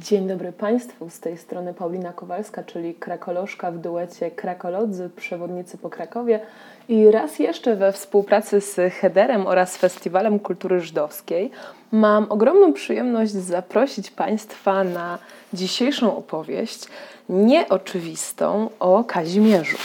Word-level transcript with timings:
Dzień 0.00 0.28
dobry 0.28 0.52
Państwu, 0.52 1.10
z 1.10 1.20
tej 1.20 1.38
strony 1.38 1.74
Paulina 1.74 2.12
Kowalska, 2.12 2.62
czyli 2.62 2.94
krakolożka 2.94 3.70
w 3.70 3.78
duecie 3.78 4.30
Krakolodzy, 4.30 5.10
przewodnicy 5.16 5.78
po 5.78 5.90
Krakowie 5.90 6.40
i 6.88 7.10
raz 7.10 7.38
jeszcze 7.38 7.76
we 7.76 7.92
współpracy 7.92 8.60
z 8.60 8.94
Hederem 8.94 9.46
oraz 9.46 9.76
Festiwalem 9.76 10.38
Kultury 10.38 10.80
Żydowskiej 10.80 11.50
mam 11.92 12.26
ogromną 12.28 12.72
przyjemność 12.72 13.32
zaprosić 13.32 14.10
Państwa 14.10 14.84
na 14.84 15.18
dzisiejszą 15.52 16.16
opowieść 16.16 16.84
nieoczywistą 17.28 18.70
o 18.80 19.04
Kazimierzu. 19.04 19.76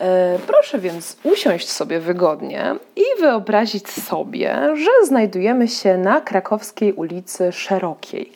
E, 0.00 0.38
proszę 0.46 0.78
więc 0.78 1.16
usiąść 1.24 1.70
sobie 1.70 2.00
wygodnie 2.00 2.74
i 2.96 3.20
wyobrazić 3.20 3.88
sobie, 3.88 4.76
że 4.76 5.06
znajdujemy 5.06 5.68
się 5.68 5.98
na 5.98 6.20
krakowskiej 6.20 6.92
ulicy 6.92 7.52
Szerokiej 7.52 8.32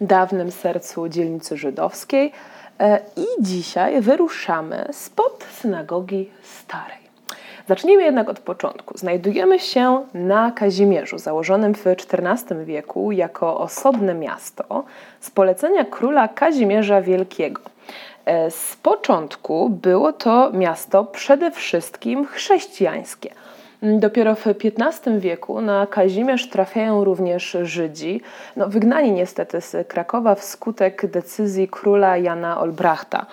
dawnym 0.00 0.50
sercu 0.50 1.08
dzielnicy 1.08 1.56
żydowskiej 1.56 2.32
e, 2.80 3.00
i 3.16 3.26
dzisiaj 3.40 4.00
wyruszamy 4.00 4.88
spod 4.92 5.44
synagogi 5.60 6.30
starej. 6.42 7.06
Zacznijmy 7.68 8.02
jednak 8.02 8.28
od 8.28 8.38
początku. 8.40 8.98
Znajdujemy 8.98 9.58
się 9.58 10.06
na 10.14 10.50
Kazimierzu, 10.50 11.18
założonym 11.18 11.74
w 11.74 11.86
XIV 11.86 12.64
wieku 12.64 13.12
jako 13.12 13.60
osobne 13.60 14.14
miasto 14.14 14.84
z 15.20 15.30
polecenia 15.30 15.84
króla 15.84 16.28
Kazimierza 16.28 17.02
Wielkiego. 17.02 17.60
E, 18.24 18.50
z 18.50 18.76
początku 18.76 19.70
było 19.70 20.12
to 20.12 20.52
miasto 20.52 21.04
przede 21.04 21.50
wszystkim 21.50 22.26
chrześcijańskie– 22.26 23.30
Dopiero 23.82 24.34
w 24.34 24.46
XV 24.46 25.20
wieku 25.20 25.60
na 25.60 25.86
Kazimierz 25.86 26.50
trafiają 26.50 27.04
również 27.04 27.56
Żydzi, 27.62 28.20
no, 28.56 28.68
wygnani 28.68 29.12
niestety 29.12 29.60
z 29.60 29.88
Krakowa 29.88 30.34
wskutek 30.34 31.06
decyzji 31.06 31.68
króla 31.68 32.16
Jana 32.16 32.60
Olbrachta. 32.60 33.26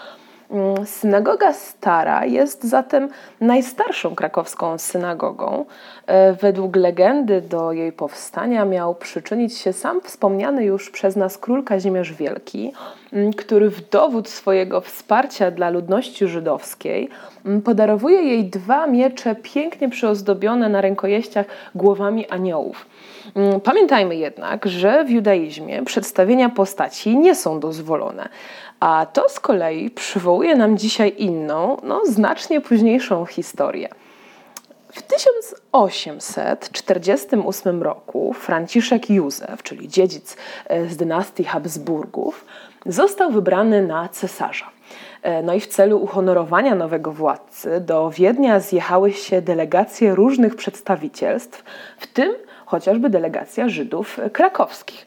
Mm, 0.53 0.85
synagoga 0.85 1.53
Stara 1.53 2.25
jest 2.25 2.63
zatem 2.63 3.09
najstarszą 3.41 4.15
krakowską 4.15 4.77
synagogą. 4.77 5.65
E, 6.07 6.33
według 6.33 6.75
legendy 6.75 7.41
do 7.41 7.71
jej 7.71 7.91
powstania 7.91 8.65
miał 8.65 8.95
przyczynić 8.95 9.57
się 9.57 9.73
sam 9.73 10.01
wspomniany 10.01 10.65
już 10.65 10.89
przez 10.89 11.15
nas 11.15 11.37
król 11.37 11.63
Kazimierz 11.63 12.13
Wielki, 12.13 12.73
mm, 13.13 13.33
który 13.33 13.69
w 13.69 13.89
dowód 13.89 14.29
swojego 14.29 14.81
wsparcia 14.81 15.51
dla 15.51 15.69
ludności 15.69 16.27
żydowskiej 16.27 17.09
mm, 17.45 17.61
podarowuje 17.61 18.21
jej 18.21 18.45
dwa 18.45 18.87
miecze 18.87 19.35
pięknie 19.35 19.89
przyozdobione 19.89 20.69
na 20.69 20.81
rękojeściach 20.81 21.45
głowami 21.75 22.29
aniołów. 22.29 22.85
Pamiętajmy 23.63 24.15
jednak, 24.15 24.65
że 24.65 25.03
w 25.05 25.09
judaizmie 25.09 25.83
przedstawienia 25.83 26.49
postaci 26.49 27.17
nie 27.17 27.35
są 27.35 27.59
dozwolone. 27.59 28.29
A 28.83 29.05
to 29.05 29.29
z 29.29 29.39
kolei 29.39 29.89
przywołuje 29.89 30.55
nam 30.55 30.77
dzisiaj 30.77 31.13
inną, 31.17 31.77
no 31.83 32.01
znacznie 32.05 32.61
późniejszą 32.61 33.25
historię. 33.25 33.89
W 34.91 35.01
1848 35.01 37.83
roku 37.83 38.33
Franciszek 38.33 39.09
Józef, 39.09 39.63
czyli 39.63 39.87
dziedzic 39.87 40.37
e, 40.67 40.89
z 40.89 40.97
dynastii 40.97 41.43
Habsburgów, 41.43 42.45
został 42.85 43.31
wybrany 43.31 43.87
na 43.87 44.09
cesarza. 44.09 44.69
E, 45.21 45.43
no 45.43 45.53
i 45.53 45.59
w 45.59 45.67
celu 45.67 45.97
uhonorowania 45.97 46.75
nowego 46.75 47.11
władcy 47.11 47.81
do 47.81 48.09
Wiednia 48.09 48.59
zjechały 48.59 49.13
się 49.13 49.41
delegacje 49.41 50.15
różnych 50.15 50.55
przedstawicielstw, 50.55 51.63
w 51.99 52.07
tym 52.07 52.33
chociażby 52.65 53.09
delegacja 53.09 53.69
Żydów 53.69 54.19
krakowskich. 54.33 55.05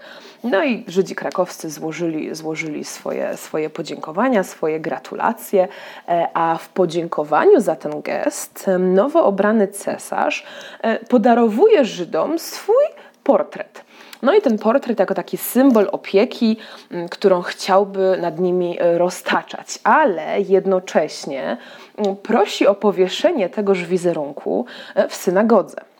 No 0.50 0.64
i 0.64 0.84
Żydzi 0.88 1.14
krakowscy 1.14 1.70
złożyli, 1.70 2.34
złożyli 2.34 2.84
swoje, 2.84 3.36
swoje 3.36 3.70
podziękowania, 3.70 4.42
swoje 4.42 4.80
gratulacje, 4.80 5.68
e, 6.08 6.28
a 6.34 6.56
w 6.56 6.68
podziękowaniu 6.68 7.60
za 7.60 7.76
ten 7.76 8.02
gest 8.02 8.66
nowo 8.78 9.24
obrany 9.24 9.68
cesarz 9.68 10.44
e, 10.82 10.98
podarowuje 10.98 11.84
Żydom 11.84 12.38
swój 12.38 12.84
portret. 13.24 13.84
No 14.22 14.34
i 14.34 14.42
ten 14.42 14.58
portret 14.58 14.98
jako 14.98 15.14
taki 15.14 15.36
symbol 15.36 15.88
opieki, 15.92 16.56
którą 17.10 17.42
chciałby 17.42 18.18
nad 18.20 18.38
nimi 18.40 18.76
e, 18.80 18.98
roztaczać, 18.98 19.78
ale 19.84 20.40
jednocześnie 20.40 21.56
prosi 22.22 22.66
o 22.66 22.74
powieszenie 22.74 23.48
tegoż 23.48 23.84
wizerunku 23.84 24.66
w 25.08 25.14
synagodze. 25.14 25.95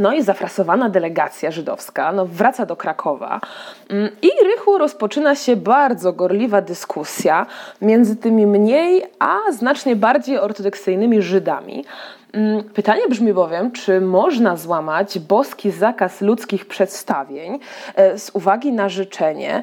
No 0.00 0.12
i 0.12 0.22
zafrasowana 0.22 0.88
delegacja 0.88 1.50
żydowska 1.50 2.12
no, 2.12 2.26
wraca 2.26 2.66
do 2.66 2.76
Krakowa 2.76 3.40
mm, 3.88 4.10
i 4.22 4.30
rychło 4.44 4.78
rozpoczyna 4.78 5.34
się 5.34 5.56
bardzo 5.56 6.12
gorliwa 6.12 6.62
dyskusja 6.62 7.46
między 7.82 8.16
tymi 8.16 8.46
mniej, 8.46 9.02
a 9.18 9.38
znacznie 9.52 9.96
bardziej 9.96 10.38
ortodoksyjnymi 10.38 11.22
Żydami. 11.22 11.84
Mm, 12.32 12.64
pytanie 12.64 13.08
brzmi 13.08 13.32
bowiem, 13.32 13.72
czy 13.72 14.00
można 14.00 14.56
złamać 14.56 15.18
boski 15.18 15.70
zakaz 15.70 16.20
ludzkich 16.20 16.66
przedstawień 16.66 17.58
e, 17.94 18.18
z 18.18 18.30
uwagi 18.34 18.72
na 18.72 18.88
życzenie 18.88 19.62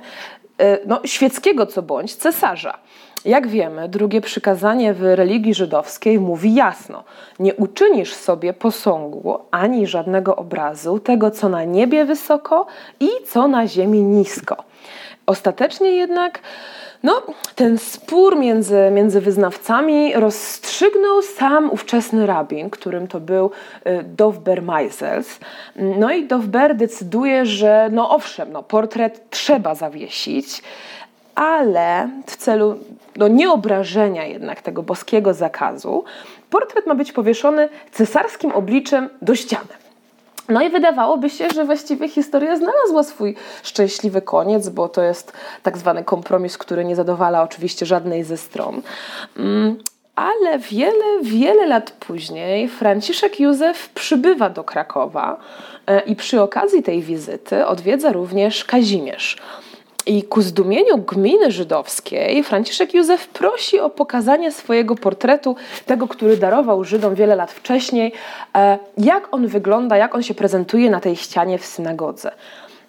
e, 0.58 0.78
no, 0.86 1.02
świeckiego 1.06 1.66
co 1.66 1.82
bądź 1.82 2.16
cesarza. 2.16 2.78
Jak 3.26 3.48
wiemy, 3.48 3.90
drugie 3.90 4.22
przykazanie 4.22 4.94
w 4.94 5.02
religii 5.04 5.54
żydowskiej 5.54 6.20
mówi 6.20 6.54
jasno: 6.54 7.04
nie 7.40 7.56
uczynisz 7.56 8.14
sobie 8.14 8.54
posągu 8.54 9.40
ani 9.52 9.88
żadnego 9.88 10.36
obrazu 10.36 11.00
tego, 11.00 11.32
co 11.32 11.50
na 11.50 11.64
niebie 11.64 12.06
wysoko 12.06 12.66
i 13.00 13.10
co 13.28 13.48
na 13.48 13.68
ziemi 13.68 14.02
nisko. 14.02 14.64
Ostatecznie 15.26 15.92
jednak 15.92 16.40
no, 17.04 17.22
ten 17.56 17.78
spór 17.78 18.38
między, 18.38 18.90
między 18.92 19.22
wyznawcami 19.22 20.14
rozstrzygnął 20.14 21.22
sam 21.22 21.72
ówczesny 21.72 22.26
rabin, 22.26 22.70
którym 22.70 23.08
to 23.08 23.20
był 23.20 23.52
y, 23.88 24.04
Dovber 24.04 24.62
Meisels. 24.62 25.40
No 25.76 26.12
i 26.12 26.28
Dovber 26.28 26.76
decyduje, 26.76 27.46
że 27.46 27.90
no 27.92 28.10
owszem, 28.10 28.52
no, 28.52 28.64
portret 28.64 29.30
trzeba 29.30 29.76
zawiesić, 29.76 30.62
ale 31.36 32.10
w 32.26 32.36
celu 32.36 32.80
no, 33.18 33.28
nieobrażenia 33.28 34.26
jednak 34.26 34.62
tego 34.62 34.84
boskiego 34.84 35.34
zakazu, 35.34 36.04
portret 36.50 36.88
ma 36.88 36.96
być 36.96 37.12
powieszony 37.12 37.70
cesarskim 37.92 38.52
obliczem 38.52 39.10
do 39.22 39.36
ściany. 39.36 39.74
No 40.50 40.62
i 40.62 40.70
wydawałoby 40.70 41.30
się, 41.30 41.50
że 41.50 41.66
właściwie 41.66 42.10
historia 42.10 42.56
znalazła 42.56 43.04
swój 43.04 43.36
szczęśliwy 43.64 44.22
koniec, 44.22 44.70
bo 44.70 44.90
to 44.90 45.02
jest 45.02 45.34
tak 45.64 45.78
zwany 45.78 46.04
kompromis, 46.04 46.58
który 46.58 46.86
nie 46.86 46.96
zadowala 46.96 47.44
oczywiście 47.44 47.86
żadnej 47.86 48.24
ze 48.24 48.38
stron. 48.38 48.82
Mm, 49.38 49.78
ale 50.16 50.60
wiele, 50.60 51.22
wiele 51.22 51.66
lat 51.66 51.92
później 51.92 52.68
Franciszek 52.70 53.40
Józef 53.40 53.90
przybywa 53.90 54.50
do 54.50 54.64
Krakowa 54.64 55.38
e, 55.88 56.00
i 56.00 56.16
przy 56.16 56.42
okazji 56.42 56.84
tej 56.84 57.02
wizyty 57.02 57.66
odwiedza 57.66 58.12
również 58.12 58.66
Kazimierz. 58.66 59.38
I 60.08 60.24
ku 60.24 60.42
zdumieniu 60.42 60.98
gminy 60.98 61.52
żydowskiej 61.52 62.44
Franciszek 62.44 62.94
Józef 62.94 63.28
prosi 63.28 63.80
o 63.80 63.90
pokazanie 63.90 64.52
swojego 64.52 64.96
portretu, 64.96 65.56
tego, 65.86 66.08
który 66.08 66.38
darował 66.38 66.84
Żydom 66.84 67.16
wiele 67.16 67.36
lat 67.36 67.52
wcześniej, 67.52 68.14
e, 68.56 68.78
jak 68.98 69.34
on 69.34 69.48
wygląda, 69.48 69.98
jak 69.98 70.16
on 70.16 70.24
się 70.24 70.34
prezentuje 70.34 70.90
na 70.90 71.00
tej 71.00 71.16
ścianie 71.16 71.58
w 71.58 71.66
synagodze. 71.66 72.32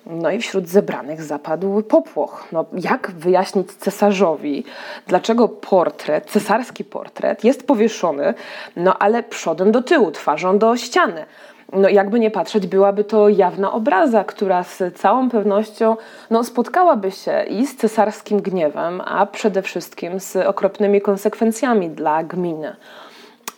No 0.07 0.31
i 0.31 0.39
wśród 0.39 0.69
zebranych 0.69 1.23
zapadł 1.23 1.83
popłoch. 1.83 2.49
No, 2.53 2.65
jak 2.73 3.11
wyjaśnić 3.11 3.73
cesarzowi, 3.73 4.65
dlaczego 5.07 5.49
portret, 5.49 6.27
cesarski 6.31 6.85
portret 6.85 7.45
jest 7.45 7.67
powieszony, 7.67 8.35
no 8.77 8.99
ale 8.99 9.23
przodem 9.23 9.73
do 9.73 9.83
tyłu, 9.83 10.11
twarzą 10.11 10.59
do 10.59 10.77
ściany? 10.77 11.27
No 11.73 11.89
jakby 11.89 12.21
nie 12.21 12.31
patrzeć, 12.31 12.67
byłaby 12.67 13.05
to 13.05 13.29
jawna 13.29 13.73
obraza, 13.73 14.25
która 14.25 14.63
z 14.63 14.83
całą 14.95 15.31
pewnością 15.31 15.97
no, 16.31 16.45
spotkałaby 16.45 17.11
się 17.11 17.45
i 17.49 17.67
z 17.67 17.77
cesarskim 17.77 18.41
gniewem, 18.43 19.03
a 19.05 19.27
przede 19.27 19.63
wszystkim 19.63 20.21
z 20.21 20.37
okropnymi 20.37 21.01
konsekwencjami 21.01 21.91
dla 21.91 22.25
gminy. 22.25 22.77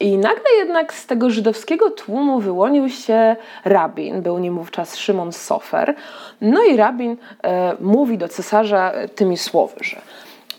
I 0.01 0.19
nagle 0.19 0.51
jednak 0.59 0.95
z 0.95 1.07
tego 1.07 1.31
żydowskiego 1.31 1.91
tłumu 1.91 2.41
wyłonił 2.41 2.89
się 2.89 3.37
rabin, 3.65 4.23
był 4.23 4.39
nim 4.39 4.59
wówczas 4.59 4.97
Szymon 4.97 5.33
Sofer. 5.33 5.95
No 6.41 6.65
i 6.65 6.77
rabin 6.77 7.17
e, 7.43 7.77
mówi 7.81 8.19
do 8.19 8.29
cesarza 8.29 8.93
tymi 9.15 9.37
słowy, 9.37 9.77
że 9.81 10.01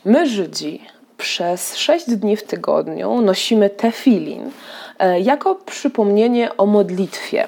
my 0.05 0.27
Żydzi 0.27 0.81
przez 1.21 1.77
sześć 1.77 2.09
dni 2.09 2.37
w 2.37 2.43
tygodniu 2.43 3.21
nosimy 3.21 3.69
tefilin, 3.69 4.51
E, 5.01 5.19
jako 5.19 5.55
przypomnienie 5.55 6.57
o 6.57 6.65
modlitwie. 6.65 7.47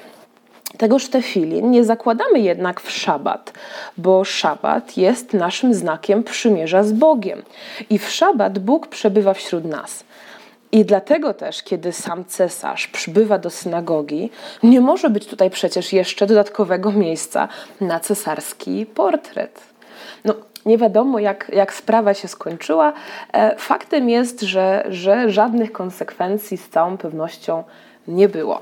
Tegoż 0.78 1.08
tefilin 1.08 1.70
nie 1.70 1.84
zakładamy 1.84 2.40
jednak 2.40 2.80
w 2.80 2.90
szabat, 2.90 3.52
bo 3.96 4.24
szabat 4.24 4.96
jest 4.96 5.32
naszym 5.32 5.74
znakiem 5.74 6.24
przymierza 6.24 6.84
z 6.84 6.92
Bogiem 6.92 7.42
i 7.90 7.98
w 7.98 8.10
szabat 8.10 8.58
Bóg 8.58 8.86
przebywa 8.86 9.34
wśród 9.34 9.64
nas. 9.64 10.04
I 10.72 10.84
dlatego 10.84 11.34
też, 11.34 11.62
kiedy 11.62 11.92
sam 11.92 12.24
cesarz 12.24 12.86
przybywa 12.86 13.38
do 13.38 13.50
synagogi, 13.50 14.30
nie 14.62 14.80
może 14.80 15.10
być 15.10 15.26
tutaj 15.26 15.50
przecież 15.50 15.92
jeszcze 15.92 16.26
dodatkowego 16.26 16.92
miejsca 16.92 17.48
na 17.80 18.00
cesarski 18.00 18.86
portret. 18.86 19.60
No, 20.24 20.34
nie 20.66 20.78
wiadomo, 20.78 21.18
jak, 21.18 21.50
jak 21.54 21.74
sprawa 21.74 22.14
się 22.14 22.28
skończyła. 22.28 22.92
E, 23.32 23.56
faktem 23.56 24.08
jest, 24.08 24.40
że, 24.40 24.84
że 24.88 25.30
żadnych 25.30 25.72
konsekwencji 25.72 26.56
z 26.56 26.68
całą 26.68 26.96
pewnością 26.96 27.64
nie 28.08 28.28
było. 28.28 28.58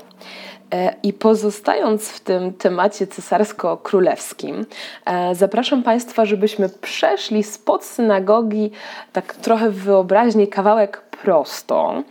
E, 0.73 0.95
I 1.03 1.13
pozostając 1.13 2.09
w 2.09 2.19
tym 2.19 2.53
temacie 2.53 3.07
cesarsko-królewskim, 3.07 4.65
e, 5.05 5.35
zapraszam 5.35 5.83
Państwa, 5.83 6.25
żebyśmy 6.25 6.69
przeszli 6.69 7.43
spod 7.43 7.85
synagogi, 7.85 8.71
tak 9.13 9.35
trochę 9.35 9.69
w 9.69 9.83
wyobraźni, 9.83 10.47
kawałek 10.47 11.01
prosto, 11.01 12.03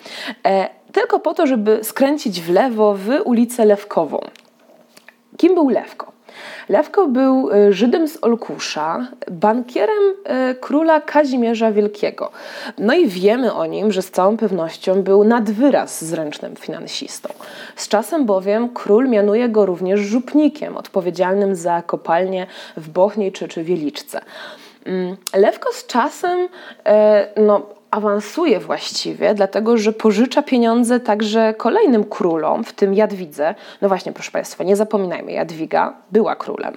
tylko 0.92 1.18
po 1.20 1.34
to, 1.34 1.46
żeby 1.46 1.84
skręcić 1.84 2.40
w 2.40 2.50
lewo 2.50 2.94
w 2.94 3.08
ulicę 3.24 3.64
Lewkową. 3.64 4.20
Kim 5.36 5.54
był 5.54 5.68
Lewko? 5.68 6.12
Lewko 6.68 7.08
był 7.08 7.50
e, 7.50 7.72
Żydem 7.72 8.08
z 8.08 8.18
Olkusza, 8.24 9.06
bankierem 9.30 10.14
e, 10.24 10.54
króla 10.54 11.00
Kazimierza 11.00 11.72
Wielkiego. 11.72 12.30
No 12.78 12.94
i 12.94 13.06
wiemy 13.06 13.54
o 13.54 13.66
nim, 13.66 13.92
że 13.92 14.02
z 14.02 14.10
całą 14.10 14.36
pewnością 14.36 15.02
był 15.02 15.24
nad 15.24 15.50
wyraz 15.50 16.04
zręcznym 16.04 16.56
finansistą. 16.56 17.28
Z 17.76 17.88
czasem 17.88 18.26
bowiem 18.26 18.68
król 18.68 19.08
mianuje 19.08 19.48
go 19.48 19.66
również 19.66 20.00
żupnikiem 20.00 20.76
odpowiedzialnym 20.76 21.54
za 21.54 21.82
kopalnie 21.82 22.46
w 22.76 22.88
Bochni 22.88 23.32
czy, 23.32 23.48
czy 23.48 23.64
Wieliczce. 23.64 24.20
Mm, 24.86 25.16
Lewko 25.34 25.72
z 25.72 25.86
czasem 25.86 26.48
e, 26.84 27.28
no, 27.36 27.66
awansuje 27.92 28.60
właściwie, 28.60 29.34
dlatego 29.34 29.76
że 29.76 29.92
pożycza 29.92 30.42
pieniądze 30.42 31.00
także 31.00 31.54
kolejnym 31.54 32.04
królom, 32.04 32.64
w 32.64 32.72
tym 32.72 32.94
Jadwidze. 32.94 33.54
No 33.80 33.88
właśnie, 33.88 34.12
proszę 34.12 34.30
Państwa, 34.30 34.64
nie 34.64 34.76
zapominajmy, 34.76 35.32
Jadwiga 35.32 35.94
była 36.12 36.36
królem, 36.36 36.76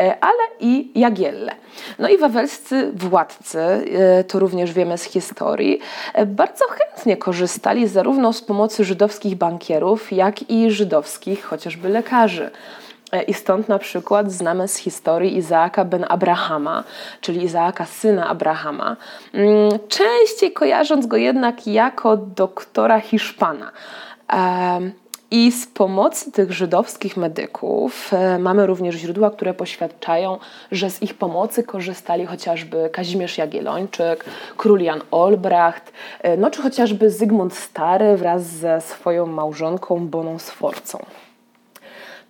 e, 0.00 0.24
ale 0.24 0.42
i 0.60 0.90
Jagielle. 0.94 1.54
No 1.98 2.08
i 2.08 2.18
wawelscy 2.18 2.92
władcy, 2.94 3.58
e, 3.58 4.24
to 4.24 4.38
również 4.38 4.72
wiemy 4.72 4.98
z 4.98 5.02
historii, 5.02 5.80
e, 6.14 6.26
bardzo 6.26 6.64
chętnie 6.68 7.16
korzystali 7.16 7.88
zarówno 7.88 8.32
z 8.32 8.42
pomocy 8.42 8.84
żydowskich 8.84 9.34
bankierów, 9.34 10.12
jak 10.12 10.50
i 10.50 10.70
żydowskich 10.70 11.44
chociażby 11.44 11.88
lekarzy. 11.88 12.50
E, 13.12 13.22
I 13.22 13.34
stąd 13.34 13.68
na 13.68 13.78
przykład 13.78 14.32
znamy 14.32 14.68
z 14.68 14.76
historii 14.76 15.36
Izaaka 15.36 15.84
ben 15.84 16.04
Abrahama, 16.08 16.84
czyli 17.20 17.44
Izaaka 17.44 17.84
syna 17.84 18.28
Abrahama, 18.28 18.96
mm, 19.32 19.70
częściej 19.88 20.52
kojarząc 20.52 21.06
go 21.06 21.16
jednak 21.16 21.66
jako 21.66 22.16
doktora 22.16 23.00
Hiszpana. 23.00 23.72
I 25.30 25.52
z 25.52 25.66
pomocy 25.66 26.32
tych 26.32 26.52
żydowskich 26.52 27.16
medyków 27.16 28.12
e, 28.12 28.38
mamy 28.38 28.66
również 28.66 28.94
źródła, 28.94 29.30
które 29.30 29.54
poświadczają, 29.54 30.38
że 30.72 30.90
z 30.90 31.02
ich 31.02 31.14
pomocy 31.14 31.62
korzystali 31.62 32.26
chociażby 32.26 32.90
Kazimierz 32.92 33.38
Jagiellończyk, 33.38 34.24
król 34.56 34.80
Jan 34.80 35.00
Olbracht, 35.10 35.92
e, 36.20 36.36
no 36.36 36.50
czy 36.50 36.62
chociażby 36.62 37.10
Zygmunt 37.10 37.54
Stary 37.54 38.16
wraz 38.16 38.42
ze 38.42 38.80
swoją 38.80 39.26
małżonką 39.26 40.08
Boną 40.08 40.38
Sforcą. 40.38 40.98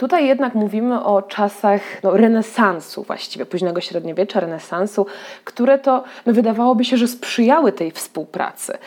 Tutaj 0.03 0.27
jednak 0.27 0.55
mówimy 0.55 1.05
o 1.05 1.23
czasach 1.23 1.81
no, 2.03 2.17
renesansu 2.17 3.03
właściwie, 3.03 3.47
późnego 3.47 3.81
średniowiecza, 3.81 4.41
renesansu, 4.41 5.07
które 5.45 5.79
to 5.79 6.05
no, 6.27 6.33
wydawałoby 6.33 6.85
się, 6.85 6.97
że 6.97 7.09
sprzyjały 7.09 7.73
tej 7.73 7.91
współpracy. 7.91 8.79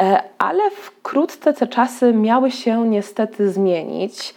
E, 0.00 0.22
ale 0.38 0.70
wkrótce 0.70 1.52
te 1.52 1.66
czasy 1.66 2.12
miały 2.12 2.50
się 2.50 2.88
niestety 2.88 3.50
zmienić. 3.50 4.34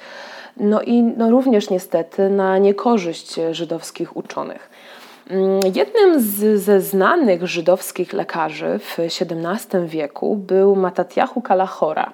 No 0.57 0.81
i 0.81 1.01
no, 1.03 1.31
również 1.31 1.69
niestety 1.69 2.29
na 2.29 2.57
niekorzyść 2.57 3.35
żydowskich 3.51 4.17
uczonych. 4.17 4.69
Mm, 5.29 5.59
jednym 5.75 6.21
z, 6.21 6.61
ze 6.61 6.81
znanych 6.81 7.47
żydowskich 7.47 8.13
lekarzy 8.13 8.79
w 8.79 8.99
XVII 8.99 9.87
wieku 9.87 10.35
był 10.35 10.75
Matatiahu 10.75 11.41
Kalachora. 11.41 12.11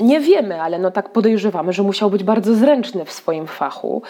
Nie 0.00 0.20
wiemy, 0.20 0.62
ale 0.62 0.78
no 0.78 0.90
tak 0.90 1.08
podejrzewamy, 1.08 1.72
że 1.72 1.82
musiał 1.82 2.10
być 2.10 2.24
bardzo 2.24 2.54
zręczny 2.54 3.04
w 3.04 3.12
swoim 3.12 3.46
fachu. 3.46 4.02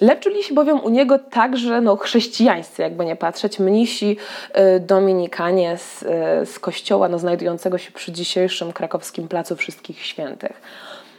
Leczyli 0.00 0.42
się 0.42 0.54
bowiem 0.54 0.80
u 0.80 0.90
niego 0.90 1.18
także 1.18 1.80
no, 1.80 1.96
chrześcijańscy, 1.96 2.82
jakby 2.82 3.04
nie 3.04 3.16
patrzeć, 3.16 3.58
mnisi 3.58 4.16
e, 4.52 4.80
dominikanie 4.80 5.78
z, 5.78 6.02
e, 6.02 6.46
z 6.46 6.58
kościoła 6.58 7.08
no, 7.08 7.18
znajdującego 7.18 7.78
się 7.78 7.92
przy 7.92 8.12
dzisiejszym 8.12 8.72
krakowskim 8.72 9.28
Placu 9.28 9.56
Wszystkich 9.56 10.00
Świętych. 10.00 10.60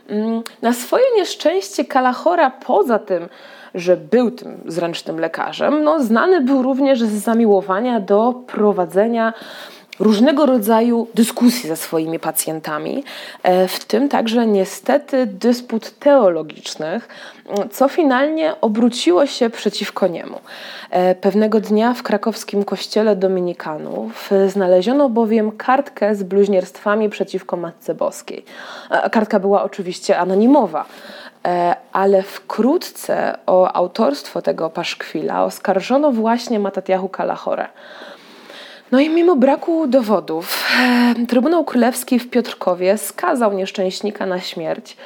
Mm, 0.10 0.44
na 0.62 0.74
swoje 0.74 1.06
nieszczęście 1.18 1.86
Kalachora 1.86 2.50
poza 2.50 3.00
tym, 3.00 3.30
że 3.76 3.98
był 3.98 4.32
tym 4.32 4.62
zręcznym 4.66 5.20
lekarzem, 5.20 5.84
no, 5.84 6.04
znany 6.04 6.42
był 6.42 6.62
również 6.62 7.02
z 7.02 7.24
zamiłowania 7.24 8.00
do 8.00 8.34
prowadzenia 8.48 9.34
różnego 10.00 10.46
rodzaju 10.46 11.08
dyskusji 11.14 11.70
ze 11.70 11.76
swoimi 11.76 12.20
pacjentami, 12.20 13.04
e, 13.44 13.68
w 13.68 13.86
tym 13.86 14.10
także 14.10 14.48
niestety 14.48 15.26
dysput 15.26 16.00
teologicznych, 16.00 17.08
co 17.72 17.88
finalnie 17.88 18.62
obróciło 18.62 19.26
się 19.26 19.50
przeciwko 19.50 20.08
niemu. 20.08 20.40
E, 20.90 21.16
pewnego 21.16 21.60
dnia 21.60 21.94
w 21.94 22.04
krakowskim 22.04 22.64
kościele 22.64 23.16
dominikanów 23.16 24.30
znaleziono 24.48 25.10
bowiem 25.10 25.52
kartkę 25.52 26.16
z 26.16 26.24
bluźnierstwami 26.24 27.10
przeciwko 27.10 27.58
Matce 27.58 27.96
Boskiej. 27.96 28.46
E, 28.92 29.10
kartka 29.10 29.40
była 29.40 29.64
oczywiście 29.64 30.18
anonimowa 30.18 30.86
ale 31.94 32.24
wkrótce 32.24 33.38
o 33.46 33.72
autorstwo 33.76 34.42
tego 34.42 34.70
paszkwila 34.70 35.44
oskarżono 35.44 36.12
właśnie 36.12 36.60
Matatiahu 36.60 37.10
Kalachorę. 37.10 37.68
No 38.96 39.02
i 39.02 39.10
mimo 39.10 39.36
braku 39.36 39.88
dowodów, 39.88 40.64
Trybunał 41.28 41.64
Królewski 41.64 42.20
w 42.20 42.30
Piotrkowie 42.30 42.98
skazał 42.98 43.54
nieszczęśnika 43.54 44.26
na 44.26 44.40
śmierć. 44.40 44.98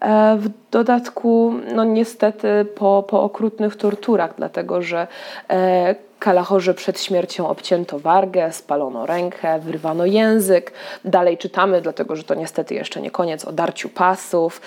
E, 0.00 0.36
w 0.36 0.48
dodatku, 0.70 1.54
no 1.74 1.84
niestety, 1.84 2.48
po, 2.74 3.04
po 3.08 3.22
okrutnych 3.22 3.76
torturach, 3.76 4.34
dlatego 4.36 4.82
że 4.82 5.06
e, 5.50 5.94
Kalachorze 6.18 6.74
przed 6.74 7.00
śmiercią 7.00 7.48
obcięto 7.48 7.98
wargę, 7.98 8.52
spalono 8.52 9.06
rękę, 9.06 9.58
wyrwano 9.58 10.06
język. 10.06 10.72
Dalej 11.04 11.38
czytamy, 11.38 11.80
dlatego 11.80 12.16
że 12.16 12.24
to 12.24 12.34
niestety 12.34 12.74
jeszcze 12.74 13.00
nie 13.00 13.10
koniec, 13.10 13.44
o 13.44 13.52
darciu 13.52 13.88
pasów, 13.88 14.60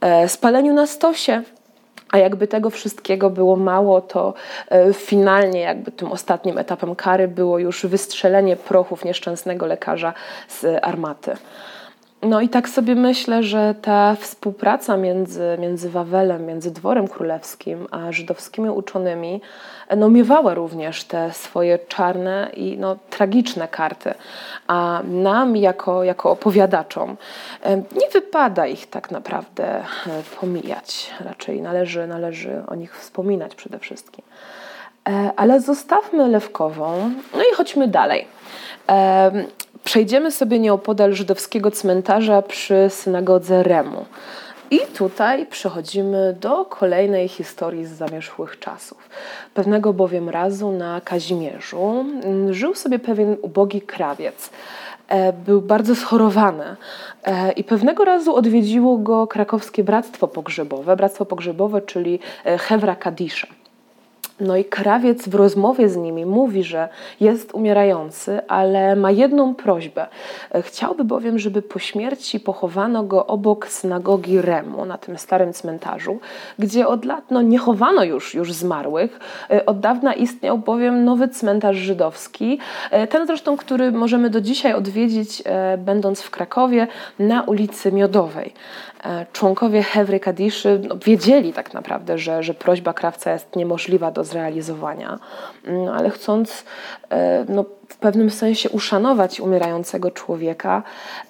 e, 0.00 0.28
spaleniu 0.28 0.74
na 0.74 0.86
stosie. 0.86 1.42
A 2.12 2.18
jakby 2.18 2.46
tego 2.46 2.70
wszystkiego 2.70 3.30
było 3.30 3.56
mało, 3.56 4.00
to 4.00 4.34
e, 4.68 4.92
finalnie 4.92 5.60
jakby 5.60 5.92
tym 5.92 6.12
ostatnim 6.12 6.58
etapem 6.58 6.94
kary 6.94 7.28
było 7.28 7.58
już 7.58 7.86
wystrzelenie 7.86 8.56
prochów 8.56 9.04
nieszczęsnego 9.04 9.66
lekarza 9.66 10.14
z 10.48 10.84
armaty. 10.84 11.36
No 12.22 12.40
i 12.40 12.48
tak 12.48 12.68
sobie 12.68 12.94
myślę, 12.94 13.42
że 13.42 13.74
ta 13.82 14.14
współpraca 14.14 14.96
między, 14.96 15.56
między 15.58 15.90
Wawelem, 15.90 16.46
między 16.46 16.70
dworem 16.70 17.08
królewskim 17.08 17.86
a 17.90 18.12
żydowskimi 18.12 18.70
uczonymi 18.70 19.40
no, 19.96 20.08
miewała 20.08 20.54
również 20.54 21.04
te 21.04 21.32
swoje 21.32 21.78
czarne 21.78 22.50
i 22.56 22.78
no, 22.78 22.96
tragiczne 23.10 23.68
karty. 23.68 24.14
A 24.66 25.02
nam, 25.04 25.56
jako, 25.56 26.04
jako 26.04 26.30
opowiadaczom, 26.30 27.16
nie 28.00 28.08
wypada 28.12 28.66
ich 28.66 28.90
tak 28.90 29.10
naprawdę 29.10 29.64
e, 29.66 29.84
pomijać. 30.40 31.10
Raczej 31.20 31.62
należy, 31.62 32.06
należy 32.06 32.62
o 32.66 32.74
nich 32.74 32.98
wspominać 32.98 33.54
przede 33.54 33.78
wszystkim. 33.78 34.24
E, 35.08 35.32
ale 35.36 35.60
zostawmy 35.60 36.28
Lewkową, 36.28 37.10
no 37.34 37.42
i 37.52 37.54
chodźmy 37.54 37.88
dalej. 37.88 38.26
Przejdziemy 39.84 40.30
sobie 40.30 40.58
nieopodal 40.58 41.12
żydowskiego 41.14 41.70
cmentarza 41.70 42.42
przy 42.42 42.86
synagodze 42.90 43.62
Remu. 43.62 44.04
I 44.70 44.80
tutaj 44.80 45.46
przechodzimy 45.46 46.36
do 46.40 46.64
kolejnej 46.64 47.28
historii 47.28 47.86
z 47.86 47.90
zamierzchłych 47.90 48.58
czasów. 48.58 49.08
Pewnego 49.54 49.92
bowiem 49.92 50.28
razu 50.28 50.70
na 50.72 51.00
Kazimierzu 51.00 52.04
żył 52.50 52.74
sobie 52.74 52.98
pewien 52.98 53.36
ubogi 53.42 53.80
krawiec. 53.80 54.50
E, 55.08 55.32
był 55.32 55.62
bardzo 55.62 55.94
schorowany 55.94 56.76
e, 57.24 57.52
i 57.52 57.64
pewnego 57.64 58.04
razu 58.04 58.34
odwiedziło 58.36 58.98
go 58.98 59.26
krakowskie 59.26 59.84
Bractwo 59.84 60.28
Pogrzebowe. 60.28 60.96
Bractwo 60.96 61.24
Pogrzebowe, 61.24 61.80
czyli 61.80 62.18
e, 62.44 62.58
Hewra 62.58 62.96
Kadisza. 62.96 63.46
No 64.42 64.56
i 64.56 64.64
krawiec 64.64 65.28
w 65.28 65.34
rozmowie 65.34 65.88
z 65.88 65.96
nimi 65.96 66.26
mówi, 66.26 66.64
że 66.64 66.88
jest 67.20 67.54
umierający, 67.54 68.40
ale 68.48 68.96
ma 68.96 69.10
jedną 69.10 69.54
prośbę. 69.54 70.06
Chciałby 70.62 71.04
bowiem, 71.04 71.38
żeby 71.38 71.62
po 71.62 71.78
śmierci 71.78 72.40
pochowano 72.40 73.02
go 73.02 73.26
obok 73.26 73.68
synagogi 73.68 74.40
Remu, 74.40 74.84
na 74.84 74.98
tym 74.98 75.18
starym 75.18 75.52
cmentarzu, 75.52 76.18
gdzie 76.58 76.86
od 76.86 77.04
lat 77.04 77.24
no, 77.30 77.42
nie 77.42 77.58
chowano 77.58 78.04
już, 78.04 78.34
już 78.34 78.52
zmarłych. 78.52 79.20
E, 79.50 79.66
od 79.66 79.80
dawna 79.80 80.14
istniał 80.14 80.58
bowiem 80.58 81.04
nowy 81.04 81.28
cmentarz 81.28 81.76
żydowski, 81.76 82.58
e, 82.90 83.06
ten 83.06 83.26
zresztą, 83.26 83.56
który 83.56 83.92
możemy 83.92 84.30
do 84.30 84.40
dzisiaj 84.40 84.74
odwiedzić, 84.74 85.42
e, 85.44 85.78
będąc 85.78 86.22
w 86.22 86.30
Krakowie, 86.30 86.86
na 87.18 87.42
ulicy 87.42 87.92
Miodowej. 87.92 88.52
Członkowie 89.32 89.82
Hewry 89.82 90.20
Kadiszy 90.20 90.80
no, 90.88 90.96
wiedzieli 90.96 91.52
tak 91.52 91.74
naprawdę, 91.74 92.18
że, 92.18 92.42
że 92.42 92.54
prośba 92.54 92.92
krawca 92.92 93.32
jest 93.32 93.56
niemożliwa 93.56 94.10
do 94.10 94.24
zrealizowania, 94.32 95.18
no, 95.64 95.94
ale 95.94 96.10
chcąc 96.10 96.64
no, 97.48 97.64
w 97.88 97.96
pewnym 97.96 98.30
sensie 98.30 98.70
uszanować 98.70 99.40
umierającego 99.40 100.10
człowieka, 100.10 100.82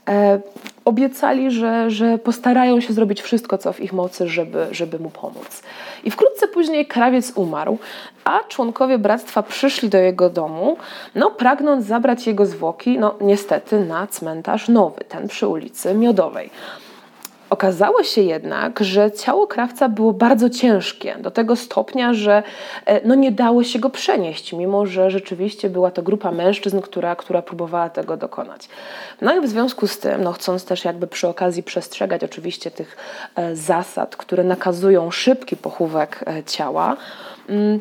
e, 0.09 0.41
obiecali, 0.85 1.51
że, 1.51 1.91
że 1.91 2.19
postarają 2.19 2.81
się 2.81 2.93
zrobić 2.93 3.23
wszystko, 3.23 3.59
co 3.59 3.73
w 3.73 3.81
ich 3.81 3.93
mocy, 3.93 4.29
żeby, 4.29 4.67
żeby 4.71 4.99
mu 4.99 5.11
pomóc. 5.11 5.63
I 6.05 6.11
wkrótce 6.11 6.49
później 6.49 6.87
krawiec 6.87 7.33
umarł, 7.35 7.79
a 8.25 8.41
członkowie 8.49 8.99
bractwa 8.99 9.43
przyszli 9.43 9.89
do 9.89 9.99
jego 9.99 10.31
domu, 10.31 10.77
no, 11.15 11.31
pragnąc 11.31 11.87
zabrać 11.87 12.27
jego 12.27 12.47
zwłoki, 12.47 12.99
no 12.99 13.15
niestety 13.21 13.85
na 13.85 14.07
cmentarz 14.07 14.69
nowy, 14.69 15.05
ten 15.09 15.29
przy 15.29 15.47
ulicy 15.47 15.95
Miodowej. 15.95 16.51
Okazało 17.53 18.03
się 18.03 18.23
jednak, 18.23 18.81
że 18.81 19.11
ciało 19.11 19.47
krawca 19.47 19.89
było 19.89 20.13
bardzo 20.13 20.51
ciężkie, 20.51 21.17
do 21.21 21.31
tego 21.31 21.57
stopnia, 21.57 22.15
że 22.15 22.43
e, 22.87 23.07
no 23.07 23.15
nie 23.15 23.33
dało 23.33 23.65
się 23.65 23.79
go 23.79 23.91
przenieść, 23.91 24.53
mimo 24.53 24.87
że 24.87 25.11
rzeczywiście 25.11 25.71
była 25.71 25.91
to 25.91 26.03
grupa 26.03 26.31
mężczyzn, 26.31 26.81
która, 26.81 27.17
która 27.17 27.43
próbowała 27.43 27.91
tego 27.91 28.17
dokonać. 28.17 28.69
No 29.21 29.37
i 29.37 29.41
w 29.41 29.49
związku 29.49 29.87
z 29.87 29.99
tym, 29.99 30.23
no 30.23 30.33
chcąc 30.33 30.65
też 30.65 30.85
jakby 30.85 31.07
przy 31.07 31.29
okazji 31.29 31.63
przestrzegać 31.63 32.25
oczywiście 32.25 32.71
tych 32.71 32.97
e, 33.37 33.57
zasad, 33.57 34.17
które 34.17 34.45
nakazują 34.45 35.11
szybki 35.11 35.57
pochówek 35.57 36.25
e, 36.27 36.45
ciała, 36.45 36.97
mm, 37.49 37.81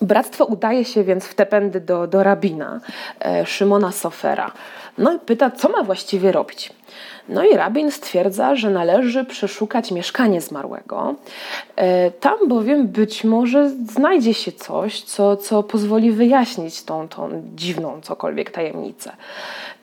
Bractwo 0.00 0.44
udaje 0.44 0.84
się 0.84 1.04
więc 1.04 1.24
w 1.24 1.34
te 1.34 1.46
pędy 1.46 1.80
do, 1.80 2.06
do 2.06 2.22
rabina 2.22 2.80
Szymona 3.44 3.92
Sofera. 3.92 4.52
No 4.98 5.12
i 5.12 5.18
pyta, 5.18 5.50
co 5.50 5.68
ma 5.68 5.82
właściwie 5.82 6.32
robić. 6.32 6.72
No 7.28 7.44
i 7.44 7.56
rabin 7.56 7.90
stwierdza, 7.90 8.56
że 8.56 8.70
należy 8.70 9.24
przeszukać 9.24 9.90
mieszkanie 9.90 10.40
zmarłego. 10.40 11.14
E, 11.76 12.10
tam 12.10 12.48
bowiem 12.48 12.88
być 12.88 13.24
może 13.24 13.70
znajdzie 13.70 14.34
się 14.34 14.52
coś, 14.52 15.02
co, 15.02 15.36
co 15.36 15.62
pozwoli 15.62 16.12
wyjaśnić 16.12 16.82
tą, 16.82 17.08
tą 17.08 17.42
dziwną 17.54 18.00
cokolwiek 18.00 18.50
tajemnicę. 18.50 19.12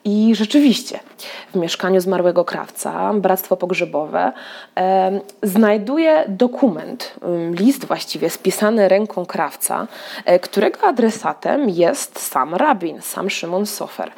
I 0.04 0.34
rzeczywiście 0.34 1.00
w 1.52 1.56
mieszkaniu 1.56 2.00
zmarłego 2.00 2.44
krawca 2.44 3.12
Bractwo 3.14 3.56
Pogrzebowe 3.56 4.32
e, 4.76 5.20
znajduje 5.42 6.24
dokument, 6.28 7.14
list 7.50 7.84
właściwie 7.84 8.30
spisany 8.30 8.88
ręką 8.88 9.26
krawca, 9.26 9.86
e, 10.24 10.38
którego 10.38 10.82
adresatem 10.82 11.68
jest 11.68 12.18
sam 12.18 12.54
rabin, 12.54 13.02
sam 13.02 13.30
Szymon 13.30 13.66
Sofer. 13.66 14.10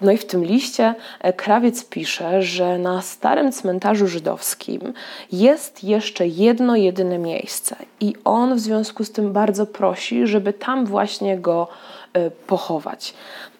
No 0.00 0.12
i 0.12 0.16
w 0.16 0.26
tym 0.26 0.44
liście 0.44 0.94
e, 1.20 1.32
krawiec 1.32 1.84
pisze, 1.84 2.42
że 2.42 2.78
na 2.78 3.02
starym 3.02 3.52
cmentarzu 3.52 4.06
żydowskim 4.06 4.92
jest 5.32 5.84
jeszcze 5.84 6.26
jedno 6.26 6.76
jedyne 6.76 7.18
miejsce 7.18 7.76
i 8.00 8.14
on 8.24 8.54
w 8.54 8.60
związku 8.60 9.04
z 9.04 9.12
tym 9.12 9.32
bardzo 9.32 9.66
prosi, 9.66 10.26
żeby 10.26 10.52
tam 10.52 10.86
właśnie 10.86 11.38
go 11.38 11.68
e, 12.12 12.30
pochować. 12.30 13.14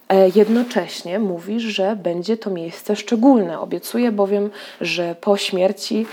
E, 0.09 0.29
jednocześnie 0.35 1.19
mówi, 1.19 1.61
że 1.61 1.97
będzie 1.97 2.37
to 2.37 2.51
miejsce 2.51 2.97
szczególne. 2.97 3.61
Obiecuje 3.61 4.13
bowiem, 4.13 4.51
że 4.81 5.15
po 5.21 5.37
śmierci 5.37 6.07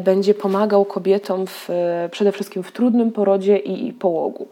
będzie 0.00 0.34
pomagał 0.34 0.84
kobietom 0.84 1.46
w, 1.46 1.68
przede 2.10 2.32
wszystkim 2.32 2.62
w 2.62 2.72
trudnym 2.72 3.12
porodzie 3.12 3.56
i 3.56 3.92
połogu. 3.92 4.48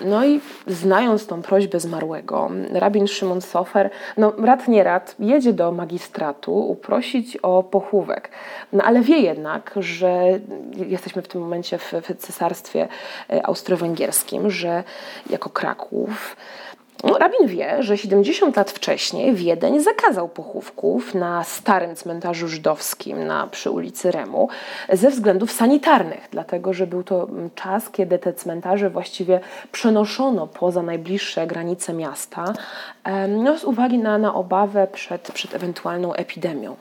No 0.00 0.24
i 0.24 0.40
znając 0.66 1.26
tą 1.26 1.42
prośbę 1.42 1.80
zmarłego, 1.80 2.50
rabin 2.72 3.06
Szymon 3.06 3.40
Sofer, 3.40 3.90
no 4.16 4.32
rad 4.38 4.68
nie 4.68 4.82
rad, 4.82 5.14
jedzie 5.18 5.52
do 5.52 5.72
magistratu 5.72 6.68
uprosić 6.70 7.36
o 7.36 7.62
pochówek. 7.62 8.30
No 8.72 8.84
ale 8.84 9.00
wie 9.00 9.18
jednak, 9.18 9.74
że 9.76 10.40
jesteśmy 10.72 11.22
w 11.22 11.28
tym 11.28 11.40
momencie 11.40 11.78
w, 11.78 11.92
w 11.92 12.16
cesarstwie 12.16 12.88
e, 13.30 13.46
austro-węgierskim, 13.46 14.50
że 14.50 14.84
jako 15.30 15.50
Kraków 15.50 16.36
rabin 17.04 17.46
wie, 17.46 17.82
że 17.82 17.98
70 17.98 18.56
lat 18.56 18.70
wcześniej 18.70 19.34
Wiedeń 19.34 19.80
zakazał 19.80 20.28
pochówków 20.28 21.14
na 21.14 21.44
starym 21.44 21.96
cmentarzu 21.96 22.48
żydowskim 22.48 23.26
na, 23.26 23.46
przy 23.46 23.70
ulicy 23.70 24.10
Remu 24.10 24.48
ze 24.92 25.10
względów 25.10 25.52
sanitarnych, 25.52 26.28
dlatego 26.30 26.72
że 26.72 26.86
był 26.86 27.02
to 27.02 27.28
czas, 27.54 27.90
kiedy 27.90 28.18
te 28.18 28.32
cmentarze 28.32 28.90
właściwie 28.90 29.40
przenoszono 29.72 30.46
poza 30.46 30.82
najbliższe 30.82 31.46
granice 31.46 31.92
miasta 31.92 32.44
no, 33.28 33.58
z 33.58 33.64
uwagi 33.64 33.98
na, 33.98 34.18
na 34.18 34.34
obawę 34.34 34.86
przed, 34.92 35.32
przed 35.32 35.54
ewentualną 35.54 36.14
epidemią. 36.14 36.76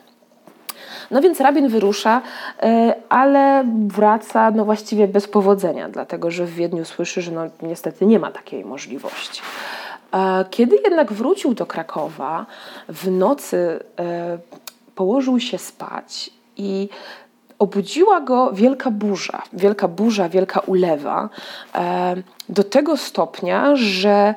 No 1.11 1.21
więc 1.21 1.41
rabin 1.41 1.67
wyrusza, 1.67 2.21
e, 2.61 2.95
ale 3.09 3.65
wraca 3.87 4.51
no 4.51 4.65
właściwie 4.65 5.07
bez 5.07 5.27
powodzenia, 5.27 5.89
dlatego 5.89 6.31
że 6.31 6.45
w 6.45 6.53
Wiedniu 6.53 6.85
słyszy, 6.85 7.21
że 7.21 7.31
no 7.31 7.41
niestety 7.61 8.05
nie 8.05 8.19
ma 8.19 8.31
takiej 8.31 8.65
możliwości. 8.65 9.41
Kiedy 10.49 10.75
jednak 10.75 11.13
wrócił 11.13 11.53
do 11.53 11.65
Krakowa, 11.65 12.45
w 12.89 13.11
nocy 13.11 13.79
e, 13.99 14.37
położył 14.95 15.39
się 15.39 15.57
spać 15.57 16.29
i 16.57 16.89
obudziła 17.59 18.21
go 18.21 18.51
wielka 18.53 18.91
burza, 18.91 19.41
wielka 19.53 19.87
burza, 19.87 20.29
wielka 20.29 20.59
ulewa, 20.59 21.29
e, 21.75 22.15
do 22.49 22.63
tego 22.63 22.97
stopnia, 22.97 23.75
że 23.75 24.35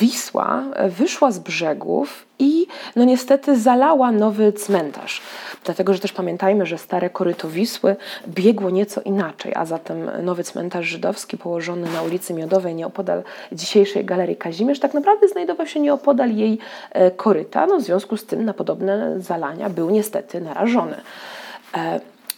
Wisła 0.00 0.62
wyszła 0.88 1.30
z 1.30 1.38
brzegów 1.38 2.26
i 2.38 2.66
no 2.96 3.04
niestety 3.04 3.58
zalała 3.58 4.12
nowy 4.12 4.52
cmentarz. 4.52 5.22
Dlatego, 5.68 5.94
że 5.94 6.00
też 6.00 6.12
pamiętajmy, 6.12 6.66
że 6.66 6.78
stare 6.78 7.10
koryto 7.10 7.48
Wisły 7.48 7.96
biegło 8.28 8.70
nieco 8.70 9.00
inaczej, 9.00 9.52
a 9.56 9.64
zatem 9.64 10.10
nowy 10.22 10.44
cmentarz 10.44 10.86
żydowski 10.86 11.38
położony 11.38 11.92
na 11.92 12.02
ulicy 12.02 12.34
Miodowej 12.34 12.74
nieopodal 12.74 13.22
dzisiejszej 13.52 14.04
Galerii 14.04 14.36
Kazimierz 14.36 14.80
tak 14.80 14.94
naprawdę 14.94 15.28
znajdował 15.28 15.66
się 15.66 15.80
nieopodal 15.80 16.30
jej 16.30 16.58
e, 16.92 17.10
koryta. 17.10 17.66
No, 17.66 17.78
w 17.78 17.82
związku 17.82 18.16
z 18.16 18.26
tym 18.26 18.44
na 18.44 18.54
podobne 18.54 19.20
zalania 19.20 19.70
był 19.70 19.90
niestety 19.90 20.40
narażony. 20.40 20.96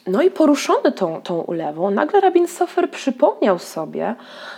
E, 0.07 0.11
no 0.11 0.23
i 0.23 0.31
poruszony 0.31 0.93
tą, 0.93 1.23
tą 1.23 1.41
ulewą, 1.41 1.91
nagle 1.91 2.21
rabin 2.21 2.49
Sofer 2.49 2.91
przypomniał 2.91 3.59
sobie, 3.59 4.15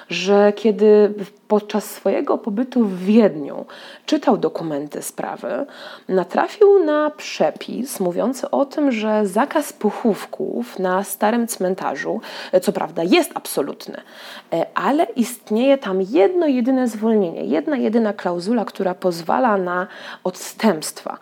że 0.09 0.53
kiedy 0.57 1.15
podczas 1.49 1.85
swojego 1.85 2.39
pobytu 2.39 2.85
w 2.85 2.99
Wiedniu 2.99 3.67
czytał 4.07 4.37
dokumenty 4.37 5.03
sprawy, 5.03 5.67
natrafił 6.09 6.85
na 6.85 7.11
przepis 7.11 8.01
mówiący 8.01 8.51
o 8.51 8.65
tym, 8.65 8.93
że 8.93 9.27
zakaz 9.27 9.73
pochówków 9.73 10.79
na 10.79 11.05
starym 11.05 11.47
cmentarzu, 11.47 12.21
co 12.63 12.73
prawda 12.73 13.03
jest 13.03 13.31
absolutny, 13.35 14.01
ale 14.75 15.07
istnieje 15.17 15.79
tam 15.79 16.03
jedno 16.03 16.47
jedyne 16.47 16.89
zwolnienie, 16.89 17.45
jedna 17.45 17.77
jedyna 17.77 18.13
klauzula, 18.13 18.65
która 18.65 18.95
pozwala 18.95 19.57
na 19.57 19.87
odstępstwa. 20.25 21.19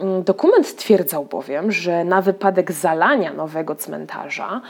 Mm, 0.00 0.22
dokument 0.22 0.66
stwierdzał 0.66 1.24
bowiem, 1.24 1.72
że 1.72 2.04
na 2.04 2.22
wypadek 2.22 2.72
zalania 2.72 3.32
nowego 3.32 3.74
cmentarza 3.74 4.60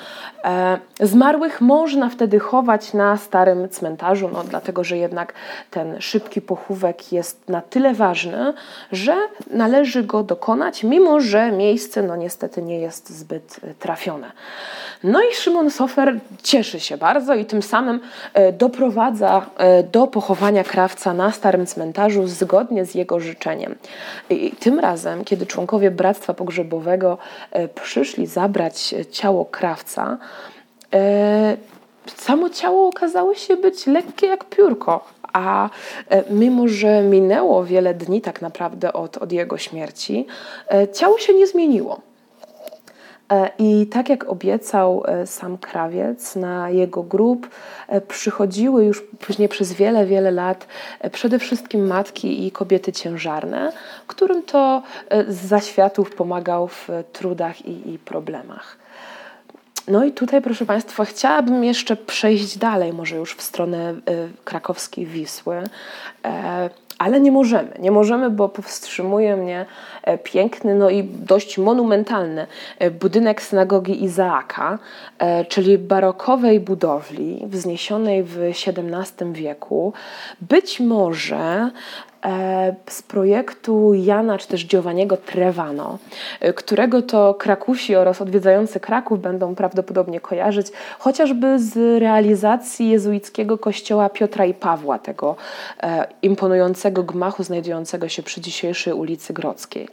e, 0.44 0.78
zmarłych 1.00 1.60
można 1.60 2.08
wtedy 2.08 2.38
chować 2.38 2.94
na 2.94 3.16
starym 3.16 3.68
cmentarzu, 3.68 4.30
no, 4.32 4.44
dlatego 4.44 4.84
że 4.84 4.96
jednak 4.96 5.32
ten 5.70 6.00
szybki 6.00 6.40
pochówek 6.40 7.12
jest 7.12 7.48
na 7.48 7.60
tyle 7.60 7.94
ważny, 7.94 8.54
że 8.92 9.16
należy 9.50 10.02
go 10.02 10.22
dokonać, 10.22 10.84
mimo 10.84 11.20
że 11.20 11.52
miejsce 11.52 12.02
no, 12.02 12.16
niestety 12.16 12.62
nie 12.62 12.80
jest 12.80 13.10
zbyt 13.10 13.60
trafione. 13.78 14.32
No 15.04 15.20
i 15.22 15.34
Szymon 15.34 15.70
Sofer 15.70 16.18
cieszy 16.42 16.80
się 16.80 16.96
bardzo 16.96 17.34
i 17.34 17.44
tym 17.44 17.62
samym 17.62 18.00
e, 18.34 18.52
doprowadza 18.52 19.46
e, 19.56 19.82
do 19.82 20.06
pochowania 20.06 20.64
krawca 20.64 21.14
na 21.14 21.32
starym 21.32 21.66
cmentarzu 21.66 22.26
zgodnie 22.26 22.84
z 22.84 22.94
jego 22.94 23.20
życzeniem. 23.20 23.74
I 24.30 24.50
tym 24.50 24.78
razem, 24.78 25.19
kiedy 25.24 25.46
członkowie 25.46 25.90
Bractwa 25.90 26.34
Pogrzebowego 26.34 27.18
e, 27.50 27.68
przyszli 27.68 28.26
zabrać 28.26 28.94
ciało 29.10 29.44
krawca, 29.44 30.18
samo 32.16 32.50
ciało 32.50 32.88
okazało 32.88 33.34
się 33.34 33.56
być 33.56 33.86
lekkie 33.86 34.26
jak 34.26 34.44
piórko, 34.44 35.04
a 35.32 35.70
mimo, 36.30 36.68
że 36.68 37.02
minęło 37.02 37.64
wiele 37.64 37.94
dni 37.94 38.20
tak 38.20 38.42
naprawdę 38.42 38.92
od, 38.92 39.16
od 39.16 39.32
jego 39.32 39.58
śmierci, 39.58 40.26
ciało 40.92 41.18
się 41.18 41.34
nie 41.34 41.46
zmieniło. 41.46 42.00
E, 43.30 43.50
I 43.58 43.86
tak 43.86 44.08
jak 44.08 44.28
obiecał 44.28 45.02
e, 45.06 45.26
sam 45.26 45.58
krawiec, 45.58 46.36
na 46.36 46.70
jego 46.70 47.02
grób 47.02 47.48
e, 47.88 48.00
przychodziły 48.00 48.84
już 48.84 49.02
później 49.02 49.48
przez 49.48 49.72
wiele, 49.72 50.06
wiele 50.06 50.30
lat 50.30 50.66
przede 51.12 51.38
wszystkim 51.38 51.86
matki 51.86 52.46
i 52.46 52.50
kobiety 52.50 52.92
ciężarne, 52.92 53.72
którym 54.06 54.42
to 54.42 54.82
z 55.28 55.36
zaświatów 55.36 56.14
pomagał 56.14 56.68
w 56.68 56.88
trudach 57.12 57.66
i, 57.66 57.94
i 57.94 57.98
problemach. 57.98 58.76
No 59.88 60.04
i 60.04 60.12
tutaj, 60.12 60.42
proszę 60.42 60.66
Państwa, 60.66 61.04
chciałabym 61.04 61.64
jeszcze 61.64 61.96
przejść 61.96 62.58
dalej, 62.58 62.92
może 62.92 63.16
już 63.16 63.34
w 63.34 63.42
stronę 63.42 63.94
krakowskiej 64.44 65.06
Wisły 65.06 65.62
ale 67.00 67.20
nie 67.20 67.32
możemy. 67.32 67.68
Nie 67.78 67.90
możemy, 67.90 68.30
bo 68.30 68.48
powstrzymuje 68.48 69.36
mnie 69.36 69.66
e, 70.02 70.18
piękny, 70.18 70.74
no 70.74 70.90
i 70.90 71.04
dość 71.04 71.58
monumentalny 71.58 72.46
e, 72.78 72.90
budynek 72.90 73.42
synagogi 73.42 74.04
Izaaka, 74.04 74.78
e, 75.18 75.44
czyli 75.44 75.78
barokowej 75.78 76.60
budowli 76.60 77.42
wzniesionej 77.46 78.22
w 78.22 78.38
XVII 78.38 79.32
wieku. 79.32 79.92
Być 80.40 80.80
może 80.80 81.70
z 82.88 83.02
projektu 83.02 83.94
Jana 83.94 84.38
czy 84.38 84.48
też 84.48 84.66
Giovanniego 84.66 85.16
Trevano, 85.16 85.98
e, 86.40 86.52
którego 86.52 87.02
to 87.02 87.34
Krakusi 87.34 87.96
oraz 87.96 88.20
odwiedzający 88.20 88.80
Kraków 88.80 89.20
będą 89.20 89.54
prawdopodobnie 89.54 90.20
kojarzyć, 90.20 90.66
chociażby 90.98 91.58
z 91.58 92.00
realizacji 92.00 92.90
jezuickiego 92.90 93.58
kościoła 93.58 94.08
Piotra 94.08 94.44
i 94.44 94.54
Pawła, 94.54 94.98
tego 94.98 95.36
e, 95.82 96.06
imponującego 96.22 97.02
gmachu 97.02 97.42
znajdującego 97.42 98.08
się 98.08 98.22
przy 98.22 98.40
dzisiejszej 98.40 98.92
ulicy 98.92 99.32
Grodzkiej. 99.32 99.88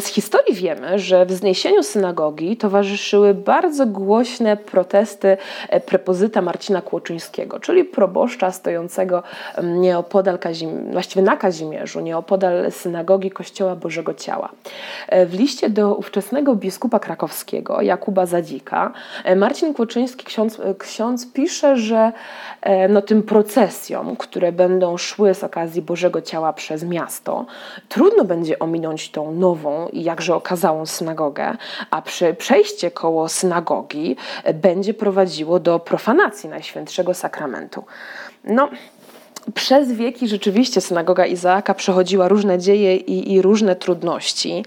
Z 0.00 0.06
historii 0.06 0.54
wiemy, 0.54 0.98
że 0.98 1.26
wzniesieniu 1.26 1.82
synagogi 1.82 2.56
towarzyszyły 2.56 3.34
bardzo 3.34 3.86
głośne 3.86 4.56
protesty 4.56 5.36
e, 5.68 5.80
prepozyta 5.80 6.42
Marcina 6.42 6.82
Kłoczyńskiego, 6.82 7.60
czyli 7.60 7.84
proboszcza 7.84 8.52
stojącego 8.52 9.22
mm, 9.56 9.80
nieopodal 9.80 10.38
Kazim, 10.38 10.92
właściwie 10.92 11.22
na 11.22 11.36
Kazimierzu, 11.36 12.00
nieopodal 12.00 12.72
synagogi 12.72 13.30
Kościoła 13.30 13.76
Bożego 13.76 14.14
Ciała. 14.14 14.48
E, 15.08 15.26
w 15.26 15.34
liście 15.34 15.70
do 15.70 15.94
ówczesnego 15.94 16.54
biskupa 16.54 16.98
krakowskiego 16.98 17.82
Jakuba 17.82 18.26
Zadzika 18.26 18.92
e, 19.24 19.36
Marcin 19.36 19.74
Kłoczyński, 19.74 20.24
ksiądz, 20.24 20.60
ksiądz 20.78 21.32
pisze, 21.32 21.76
że 21.76 22.12
no, 22.88 23.02
tym 23.02 23.22
procesjom, 23.22 24.16
które 24.16 24.52
będą 24.52 24.96
szły 24.96 25.34
z 25.34 25.44
okazji 25.44 25.82
Bożego 25.82 26.22
Ciała 26.22 26.52
przez 26.52 26.84
miasto, 26.84 27.46
trudno 27.88 28.24
będzie 28.24 28.58
ominąć 28.58 29.10
tą 29.10 29.32
nową 29.32 29.67
i 29.92 30.02
jakże 30.02 30.34
okazałą 30.34 30.86
synagogę, 30.86 31.56
a 31.90 32.02
przy 32.02 32.34
przejście 32.34 32.90
koło 32.90 33.28
synagogi 33.28 34.16
będzie 34.54 34.94
prowadziło 34.94 35.60
do 35.60 35.78
profanacji 35.78 36.48
Najświętszego 36.48 37.14
Sakramentu. 37.14 37.84
No, 38.44 38.68
przez 39.54 39.92
wieki 39.92 40.28
rzeczywiście 40.28 40.80
synagoga 40.80 41.26
Izaaka 41.26 41.74
przechodziła 41.74 42.28
różne 42.28 42.58
dzieje 42.58 42.96
i, 42.96 43.32
i 43.32 43.42
różne 43.42 43.76
trudności. 43.76 44.64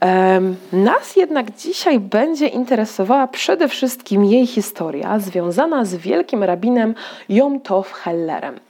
Um, 0.00 0.56
nas 0.72 1.16
jednak 1.16 1.56
dzisiaj 1.56 2.00
będzie 2.00 2.46
interesowała 2.46 3.26
przede 3.26 3.68
wszystkim 3.68 4.24
jej 4.24 4.46
historia 4.46 5.18
związana 5.18 5.84
z 5.84 5.94
wielkim 5.94 6.44
rabinem 6.44 6.94
Yom 7.28 7.60
Tov 7.60 7.92
Hellerem. 7.92 8.60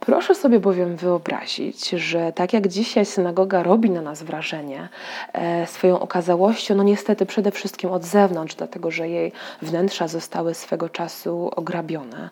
Proszę 0.00 0.34
sobie 0.34 0.60
bowiem 0.60 0.96
wyobrazić, 0.96 1.90
że 1.90 2.32
tak 2.32 2.52
jak 2.52 2.68
dzisiaj 2.68 3.06
synagoga 3.06 3.62
robi 3.62 3.90
na 3.90 4.02
nas 4.02 4.22
wrażenie 4.22 4.88
e, 5.32 5.66
swoją 5.66 6.00
okazałością, 6.00 6.74
no 6.74 6.82
niestety 6.82 7.26
przede 7.26 7.50
wszystkim 7.50 7.90
od 7.90 8.04
zewnątrz, 8.04 8.54
dlatego 8.54 8.90
że 8.90 9.08
jej 9.08 9.32
wnętrza 9.62 10.08
zostały 10.08 10.54
swego 10.54 10.88
czasu 10.88 11.50
ograbione, 11.56 12.30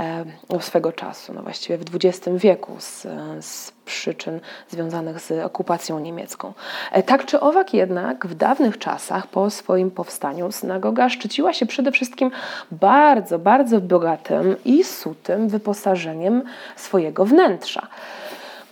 e, 0.00 0.24
no 0.50 0.60
swego 0.60 0.92
czasu, 0.92 1.32
no 1.34 1.42
właściwie 1.42 1.78
w 1.78 1.84
XX 1.94 2.28
wieku 2.36 2.76
z, 2.78 3.06
z 3.40 3.75
przyczyn 3.86 4.40
związanych 4.68 5.20
z 5.20 5.44
okupacją 5.44 5.98
niemiecką. 5.98 6.52
E, 6.92 7.02
tak 7.02 7.26
czy 7.26 7.40
owak 7.40 7.74
jednak 7.74 8.26
w 8.26 8.34
dawnych 8.34 8.78
czasach 8.78 9.26
po 9.26 9.50
swoim 9.50 9.90
powstaniu 9.90 10.52
synagoga 10.52 11.08
szczyciła 11.08 11.52
się 11.52 11.66
przede 11.66 11.92
wszystkim 11.92 12.30
bardzo, 12.70 13.38
bardzo 13.38 13.80
bogatym 13.80 14.56
i 14.64 14.84
sutym 14.84 15.48
wyposażeniem 15.48 16.42
swojego 16.76 17.24
wnętrza. 17.24 17.88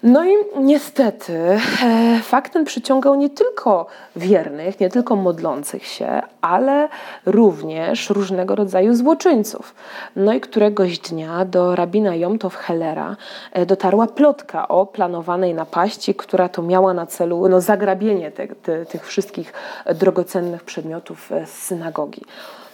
No 0.04 0.25
i 0.25 0.32
niestety 0.56 1.32
e, 1.32 2.20
fakt 2.23 2.52
ten 2.52 2.64
przyciągał 2.64 3.14
nie 3.14 3.30
tylko 3.30 3.87
wiernych, 4.16 4.80
nie 4.80 4.88
tylko 4.88 5.16
modlących 5.16 5.87
się, 5.87 6.23
ale 6.40 6.88
również 7.26 8.11
różnego 8.11 8.54
rodzaju 8.54 8.94
złoczyńców. 8.94 9.75
No 10.16 10.32
i 10.32 10.40
któregoś 10.40 10.99
dnia 10.99 11.44
do 11.44 11.76
rabina 11.76 12.14
Jomtow 12.14 12.54
Hellera 12.56 13.16
e, 13.52 13.66
dotarła 13.66 14.06
plotka 14.06 14.68
o 14.68 14.87
planowanej 14.87 15.54
napaści, 15.54 16.14
która 16.14 16.49
to 16.49 16.62
miała 16.62 16.94
na 16.94 17.07
celu 17.07 17.48
no, 17.48 17.61
zagrabienie 17.61 18.31
te, 18.31 18.48
te, 18.48 18.87
tych 18.87 19.07
wszystkich 19.07 19.52
drogocennych 19.94 20.64
przedmiotów 20.64 21.31
z 21.46 21.50
synagogi. 21.50 22.22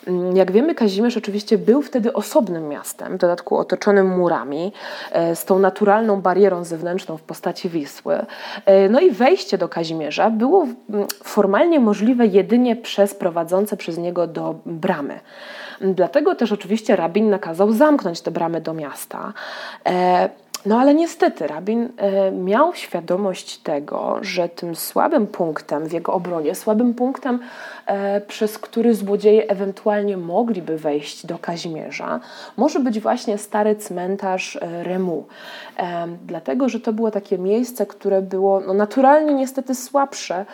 Mm, 0.07 0.37
jak 0.37 0.53
wiemy, 0.53 0.75
Kazimierz 0.75 1.17
oczywiście 1.17 1.59
był 1.59 1.83
wtedy 1.83 2.13
osobnym 2.13 2.69
miastem, 2.69 3.17
w 3.17 3.21
dodatku 3.21 3.57
otoczonym 3.57 4.19
murami, 4.19 4.73
e, 5.13 5.37
z 5.37 5.45
tą 5.45 5.59
naturalną 5.59 6.21
barierą 6.21 6.65
zewnętrzną 6.65 7.17
w 7.17 7.23
postaci 7.23 7.69
Wisły. 7.69 8.27
E, 8.67 8.89
no 8.89 9.01
i 9.01 9.11
wejście 9.11 9.59
do 9.59 9.69
Kazimierza 9.69 10.31
było 10.31 10.67
mm, 10.91 11.07
formalnie 11.25 11.81
możliwe 11.81 12.27
jedynie 12.27 12.77
przez 12.77 13.15
prowadzące 13.15 13.77
przez 13.77 13.99
niego 13.99 14.27
do 14.27 14.55
bramy. 14.67 15.21
Dlatego 15.81 16.35
też 16.35 16.53
oczywiście 16.53 16.97
rabin 16.97 17.31
nakazał 17.31 17.73
zamknąć 17.73 18.21
te 18.21 18.31
bramy 18.31 18.61
do 18.61 18.75
miasta. 18.75 19.33
No 20.67 20.81
ale 20.81 20.95
niestety 20.95 21.47
rabin 21.47 21.89
e, 21.97 22.31
miał 22.31 22.75
świadomość 22.75 23.59
tego, 23.59 24.19
że 24.21 24.49
tym 24.49 24.77
słabym 24.77 25.27
punktem 25.27 25.89
w 25.89 25.93
jego 25.93 26.13
obronie, 26.13 26.55
słabym 26.55 26.95
punktem, 26.95 27.41
e, 27.87 28.21
przez 28.21 28.59
który 28.59 28.95
złodzieje 28.95 29.49
ewentualnie 29.49 30.17
mogliby 30.17 30.79
wejść 30.79 31.27
do 31.27 31.39
Kazimierza, 31.39 32.21
może 32.57 32.81
być 32.81 33.01
właśnie 33.01 33.39
stary 33.39 33.77
cmentarz 33.77 34.57
e, 34.57 34.85
Remu. 34.85 35.25
Dlatego, 36.27 36.69
że 36.69 36.81
to 36.81 36.93
było 36.93 37.11
takie 37.11 37.39
miejsce, 37.39 37.87
które 37.87 38.23
było 38.23 38.61
no, 38.61 38.75
naturalnie 38.75 39.35
niestety 39.35 39.75
słabsze, 39.75 40.45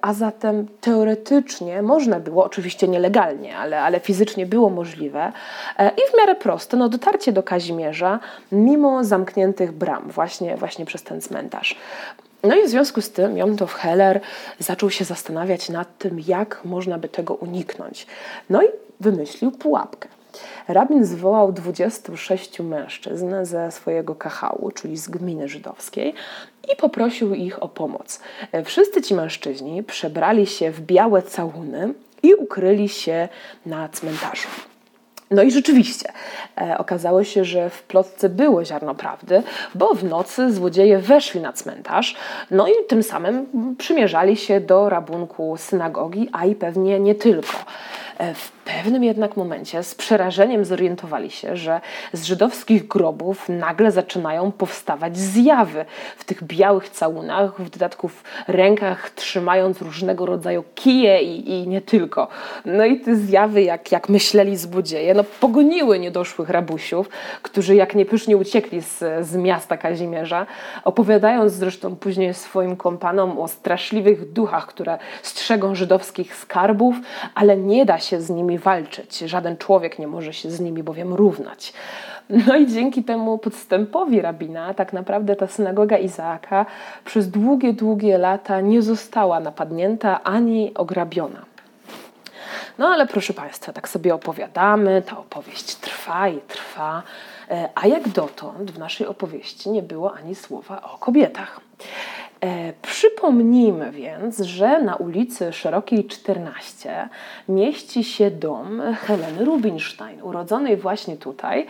a 0.00 0.14
zatem 0.14 0.66
teoretycznie 0.80 1.82
można 1.82 2.20
było, 2.20 2.44
oczywiście 2.44 2.88
nielegalnie, 2.88 3.56
ale, 3.58 3.82
ale 3.82 4.00
fizycznie 4.00 4.46
było 4.46 4.70
możliwe 4.70 5.32
i 5.78 6.10
w 6.12 6.18
miarę 6.18 6.34
proste, 6.34 6.76
no 6.76 6.88
dotarcie 6.88 7.32
do 7.32 7.42
Kazimierza, 7.42 8.20
mimo 8.52 9.04
zamkniętych 9.14 9.72
bram, 9.72 10.10
właśnie, 10.10 10.56
właśnie 10.56 10.84
przez 10.86 11.02
ten 11.02 11.20
cmentarz. 11.20 11.76
No 12.42 12.54
i 12.54 12.66
w 12.66 12.68
związku 12.68 13.00
z 13.00 13.10
tym 13.10 13.36
Jontow 13.36 13.74
Heller 13.74 14.20
zaczął 14.58 14.90
się 14.90 15.04
zastanawiać 15.04 15.68
nad 15.68 15.98
tym, 15.98 16.20
jak 16.26 16.64
można 16.64 16.98
by 16.98 17.08
tego 17.08 17.34
uniknąć. 17.34 18.06
No 18.50 18.62
i 18.62 18.66
wymyślił 19.00 19.50
pułapkę. 19.50 20.08
Rabin 20.68 21.04
zwołał 21.04 21.52
26 21.52 22.60
mężczyzn 22.60 23.34
ze 23.42 23.70
swojego 23.70 24.14
kachału, 24.14 24.70
czyli 24.70 24.96
z 24.96 25.08
gminy 25.08 25.48
żydowskiej, 25.48 26.14
i 26.72 26.76
poprosił 26.76 27.34
ich 27.34 27.62
o 27.62 27.68
pomoc. 27.68 28.20
Wszyscy 28.64 29.02
ci 29.02 29.14
mężczyźni 29.14 29.82
przebrali 29.82 30.46
się 30.46 30.70
w 30.70 30.80
białe 30.80 31.22
całuny 31.22 31.94
i 32.22 32.34
ukryli 32.34 32.88
się 32.88 33.28
na 33.66 33.88
cmentarzu. 33.88 34.48
No 35.34 35.42
i 35.42 35.50
rzeczywiście 35.50 36.12
e, 36.60 36.78
okazało 36.78 37.24
się, 37.24 37.44
że 37.44 37.70
w 37.70 37.82
plotce 37.82 38.28
było 38.28 38.64
ziarno 38.64 38.94
prawdy, 38.94 39.42
bo 39.74 39.94
w 39.94 40.04
nocy 40.04 40.52
złodzieje 40.52 40.98
weszli 40.98 41.40
na 41.40 41.52
cmentarz, 41.52 42.16
no 42.50 42.68
i 42.68 42.72
tym 42.88 43.02
samym 43.02 43.46
przymierzali 43.78 44.36
się 44.36 44.60
do 44.60 44.88
rabunku 44.88 45.56
synagogi, 45.56 46.28
a 46.32 46.44
i 46.44 46.54
pewnie 46.54 47.00
nie 47.00 47.14
tylko. 47.14 47.56
E, 48.18 48.34
w 48.34 48.50
pewnym 48.64 49.04
jednak 49.04 49.36
momencie 49.36 49.82
z 49.82 49.94
przerażeniem 49.94 50.64
zorientowali 50.64 51.30
się, 51.30 51.56
że 51.56 51.80
z 52.12 52.24
żydowskich 52.24 52.88
grobów 52.88 53.48
nagle 53.48 53.90
zaczynają 53.90 54.52
powstawać 54.52 55.18
zjawy 55.18 55.84
w 56.16 56.24
tych 56.24 56.44
białych 56.44 56.88
całunach, 56.88 57.62
w 57.62 57.70
dodatku 57.70 58.08
w 58.08 58.22
rękach 58.48 59.10
trzymając 59.10 59.82
różnego 59.82 60.26
rodzaju 60.26 60.64
kije 60.74 61.22
i, 61.22 61.50
i 61.50 61.68
nie 61.68 61.80
tylko. 61.80 62.28
No 62.64 62.84
i 62.84 63.00
te 63.00 63.16
zjawy, 63.16 63.62
jak, 63.62 63.92
jak 63.92 64.08
myśleli 64.08 64.56
złodzieje, 64.56 65.14
no 65.14 65.24
pogoniły 65.24 65.98
niedoszłych 65.98 66.50
rabusiów, 66.50 67.08
którzy 67.42 67.74
jak 67.74 67.94
niepysznie 67.94 68.36
uciekli 68.36 68.82
z, 68.82 68.98
z 69.20 69.36
miasta 69.36 69.76
Kazimierza, 69.76 70.46
opowiadając 70.84 71.52
zresztą 71.52 71.96
później 71.96 72.34
swoim 72.34 72.76
kompanom 72.76 73.38
o 73.38 73.48
straszliwych 73.48 74.32
duchach, 74.32 74.66
które 74.66 74.98
strzegą 75.22 75.74
żydowskich 75.74 76.36
skarbów, 76.36 76.96
ale 77.34 77.56
nie 77.56 77.84
da 77.84 77.98
się 77.98 78.20
z 78.20 78.30
nimi 78.30 78.53
walczyć. 78.58 79.18
Żaden 79.18 79.56
człowiek 79.56 79.98
nie 79.98 80.06
może 80.06 80.32
się 80.32 80.50
z 80.50 80.60
nimi 80.60 80.82
bowiem 80.82 81.14
równać. 81.14 81.72
No 82.46 82.56
i 82.56 82.66
dzięki 82.66 83.04
temu 83.04 83.38
podstępowi 83.38 84.20
rabina, 84.20 84.74
tak 84.74 84.92
naprawdę 84.92 85.36
ta 85.36 85.46
synagoga 85.46 85.98
Izaaka 85.98 86.66
przez 87.04 87.30
długie, 87.30 87.72
długie 87.72 88.18
lata 88.18 88.60
nie 88.60 88.82
została 88.82 89.40
napadnięta 89.40 90.22
ani 90.22 90.74
ograbiona. 90.74 91.44
No 92.78 92.88
ale 92.88 93.06
proszę 93.06 93.34
Państwa, 93.34 93.72
tak 93.72 93.88
sobie 93.88 94.14
opowiadamy, 94.14 95.02
ta 95.06 95.18
opowieść 95.18 95.74
trwa 95.74 96.28
i 96.28 96.40
trwa, 96.40 97.02
e, 97.50 97.68
a 97.74 97.86
jak 97.86 98.08
dotąd 98.08 98.70
w 98.70 98.78
naszej 98.78 99.06
opowieści 99.06 99.70
nie 99.70 99.82
było 99.82 100.14
ani 100.14 100.34
słowa 100.34 100.82
o 100.82 100.98
kobietach. 100.98 101.60
Przypomnijmy 102.82 103.92
więc, 103.92 104.38
że 104.38 104.82
na 104.82 104.96
ulicy 104.96 105.52
Szerokiej 105.52 106.04
14 106.04 107.08
mieści 107.48 108.04
się 108.04 108.30
dom 108.30 108.82
Heleny 108.94 109.44
Rubinstein, 109.44 110.22
urodzonej 110.22 110.76
właśnie 110.76 111.16
tutaj 111.16 111.66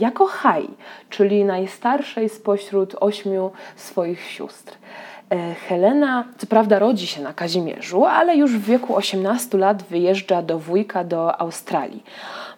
jako 0.00 0.26
Hai, 0.26 0.68
czyli 1.10 1.44
najstarszej 1.44 2.28
spośród 2.28 2.96
ośmiu 3.00 3.50
swoich 3.76 4.22
sióstr. 4.22 4.76
E, 5.32 5.54
Helena, 5.54 6.24
co 6.38 6.46
prawda, 6.46 6.78
rodzi 6.78 7.06
się 7.06 7.22
na 7.22 7.32
Kazimierzu, 7.32 8.04
ale 8.04 8.36
już 8.36 8.52
w 8.52 8.64
wieku 8.64 8.96
18 8.96 9.58
lat 9.58 9.82
wyjeżdża 9.82 10.42
do 10.42 10.58
wujka 10.58 11.04
do 11.04 11.40
Australii. 11.40 12.04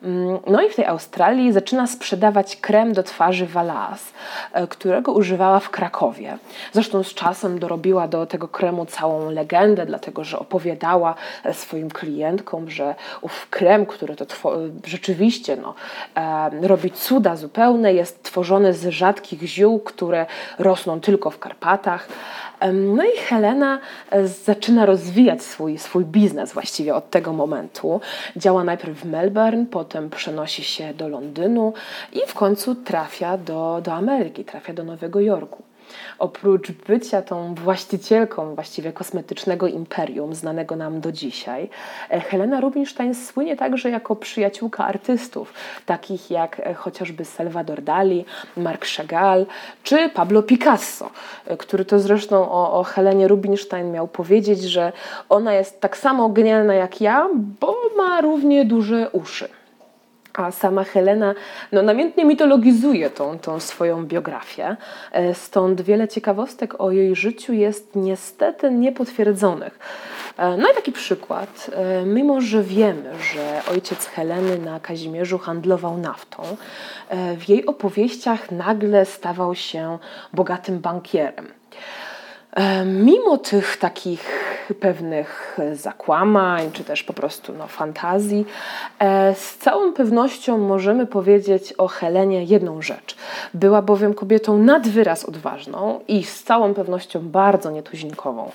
Mm, 0.02 0.38
no 0.46 0.62
i 0.62 0.70
w 0.70 0.76
tej 0.76 0.86
Australii 0.86 1.52
zaczyna 1.52 1.86
sprzedawać 1.86 2.56
krem 2.56 2.92
do 2.92 3.02
twarzy 3.02 3.46
Valas, 3.46 4.12
e, 4.52 4.66
którego 4.66 5.12
używała 5.12 5.60
w 5.60 5.70
Krakowie. 5.70 6.38
Zresztą 6.72 7.02
z 7.02 7.14
czasem 7.14 7.58
dorobiła 7.58 8.08
do 8.08 8.26
tego 8.26 8.48
kremu 8.48 8.86
całą 8.86 9.30
legendę, 9.30 9.86
dlatego 9.86 10.24
że 10.24 10.38
opowiadała 10.38 11.14
e, 11.44 11.54
swoim 11.54 11.90
klientkom, 11.90 12.70
że 12.70 12.94
ów 13.20 13.46
krem, 13.50 13.86
który 13.86 14.16
to 14.16 14.24
rzeczywiście 14.84 15.56
no, 15.56 15.74
robi 16.62 16.90
cuda 16.90 17.36
zupełne, 17.36 17.94
jest 17.94 18.22
tworzony 18.22 18.72
z 18.72 18.86
rzadkich 18.86 19.42
ziół, 19.42 19.80
które 19.80 20.26
rosną 20.58 21.00
tylko 21.00 21.30
w 21.30 21.38
Karpatach. 21.38 22.08
No 22.72 23.04
i 23.04 23.18
Helena 23.18 23.78
e, 24.10 24.28
zaczyna 24.28 24.86
rozwijać 24.86 25.42
swój, 25.42 25.78
swój 25.78 26.04
biznes 26.04 26.52
właściwie 26.52 26.94
od 26.94 27.10
tego 27.10 27.32
momentu. 27.32 28.00
Działa 28.36 28.64
najpierw 28.64 28.98
w 28.98 29.04
Melbourne, 29.04 29.66
potem 29.66 30.10
przenosi 30.10 30.64
się 30.64 30.94
do 30.94 31.08
Londynu 31.08 31.72
i 32.12 32.20
w 32.26 32.34
końcu 32.34 32.74
trafia 32.74 33.38
do, 33.38 33.80
do 33.84 33.92
Ameryki, 33.92 34.44
trafia 34.44 34.72
do 34.72 34.84
Nowego 34.84 35.20
Jorku 35.20 35.62
oprócz 36.18 36.72
bycia 36.72 37.22
tą 37.22 37.54
właścicielką 37.54 38.54
właściwie 38.54 38.92
kosmetycznego 38.92 39.66
imperium, 39.66 40.34
znanego 40.34 40.76
nam 40.76 41.00
do 41.00 41.12
dzisiaj, 41.12 41.68
e, 42.10 42.20
Helena 42.20 42.60
Rubinstein 42.60 43.14
słynie 43.14 43.56
także 43.56 43.90
jako 43.90 44.16
przyjaciółka 44.16 44.84
artystów, 44.84 45.52
takich 45.86 46.30
jak 46.30 46.60
e, 46.60 46.74
chociażby 46.74 47.24
Salvador 47.24 47.82
Dali, 47.82 48.24
Marc 48.56 48.96
Chagall 48.96 49.46
czy 49.82 50.08
Pablo 50.08 50.42
Picasso, 50.42 51.10
e, 51.46 51.56
który 51.56 51.84
to 51.84 51.98
zresztą 51.98 52.50
o, 52.50 52.72
o 52.78 52.84
Helenie 52.84 53.28
Rubinstein 53.28 53.92
miał 53.92 54.08
powiedzieć, 54.08 54.62
że 54.62 54.92
ona 55.28 55.54
jest 55.54 55.80
tak 55.80 55.96
samo 55.96 56.28
genialna 56.28 56.74
jak 56.74 57.00
ja, 57.00 57.28
bo 57.60 57.76
ma 57.96 58.20
równie 58.20 58.64
duże 58.64 59.10
uszy. 59.10 59.48
A 60.34 60.50
sama 60.50 60.84
Helena 60.84 61.34
no, 61.72 61.82
namiętnie 61.82 62.24
mitologizuje 62.24 63.10
tą, 63.10 63.38
tą 63.38 63.60
swoją 63.60 64.06
biografię, 64.06 64.76
e, 65.12 65.34
stąd 65.34 65.82
wiele 65.82 66.08
ciekawostek 66.08 66.80
o 66.80 66.90
jej 66.90 67.16
życiu 67.16 67.52
jest 67.52 67.96
niestety 67.96 68.70
niepotwierdzonych. 68.70 69.78
E, 70.38 70.56
no 70.56 70.70
i 70.72 70.74
taki 70.74 70.92
przykład, 70.92 71.70
e, 71.72 72.04
mimo 72.06 72.40
że 72.40 72.62
wiemy, 72.62 73.10
że 73.34 73.62
ojciec 73.72 74.06
Heleny 74.06 74.58
na 74.58 74.80
Kazimierzu 74.80 75.38
handlował 75.38 75.98
naftą, 75.98 76.42
w 77.36 77.48
jej 77.48 77.66
opowieściach 77.66 78.50
nagle 78.50 79.06
stawał 79.06 79.54
się 79.54 79.98
bogatym 80.32 80.78
bankierem. 80.78 81.46
Mimo 82.84 83.38
tych 83.38 83.76
takich 83.76 84.54
pewnych 84.80 85.58
zakłamań, 85.72 86.72
czy 86.72 86.84
też 86.84 87.02
po 87.02 87.12
prostu 87.12 87.52
no, 87.52 87.66
fantazji, 87.66 88.46
e, 88.98 89.34
z 89.34 89.56
całą 89.56 89.92
pewnością 89.92 90.58
możemy 90.58 91.06
powiedzieć 91.06 91.74
o 91.78 91.88
Helenie 91.88 92.44
jedną 92.44 92.82
rzecz. 92.82 93.16
Była 93.54 93.82
bowiem 93.82 94.14
kobietą 94.14 94.58
nad 94.58 94.88
wyraz 94.88 95.24
odważną 95.24 96.00
i 96.08 96.24
z 96.24 96.42
całą 96.42 96.74
pewnością 96.74 97.28
bardzo 97.28 97.70
nietuzinkową. 97.70 98.50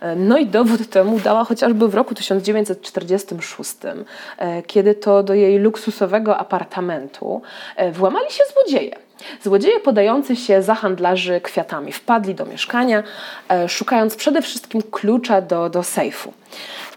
E, 0.00 0.16
no 0.16 0.38
i 0.38 0.46
dowód 0.46 0.90
temu 0.90 1.20
dała 1.20 1.44
chociażby 1.44 1.88
w 1.88 1.94
roku 1.94 2.14
1946, 2.14 3.74
e, 4.38 4.62
kiedy 4.62 4.94
to 4.94 5.22
do 5.22 5.34
jej 5.34 5.58
luksusowego 5.58 6.38
apartamentu 6.38 7.42
włamali 7.92 8.30
się 8.30 8.44
złodzieje. 8.54 9.01
Złodzieje 9.42 9.80
podający 9.80 10.36
się 10.36 10.62
za 10.62 10.74
handlarzy 10.74 11.40
kwiatami 11.40 11.92
wpadli 11.92 12.34
do 12.34 12.46
mieszkania, 12.46 13.02
e, 13.48 13.68
szukając 13.68 14.16
przede 14.16 14.42
wszystkim 14.42 14.82
klucza 14.82 15.40
do, 15.40 15.70
do 15.70 15.82
sejfu. 15.82 16.32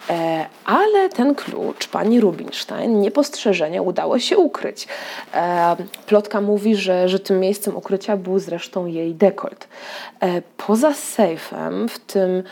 E, 0.09 0.45
ale 0.65 1.09
ten 1.09 1.35
klucz 1.35 1.87
pani 1.87 2.21
Rubinstein 2.21 2.99
niepostrzeżenie 3.01 3.81
udało 3.81 4.19
się 4.19 4.37
ukryć. 4.37 4.87
E, 5.33 5.75
plotka 6.07 6.41
mówi, 6.41 6.75
że, 6.75 7.09
że 7.09 7.19
tym 7.19 7.39
miejscem 7.39 7.77
ukrycia 7.77 8.17
był 8.17 8.39
zresztą 8.39 8.85
jej 8.85 9.15
dekolt. 9.15 9.67
Poza 10.57 10.93
sejfem 10.93 11.89
w 11.89 11.99
tym 11.99 12.43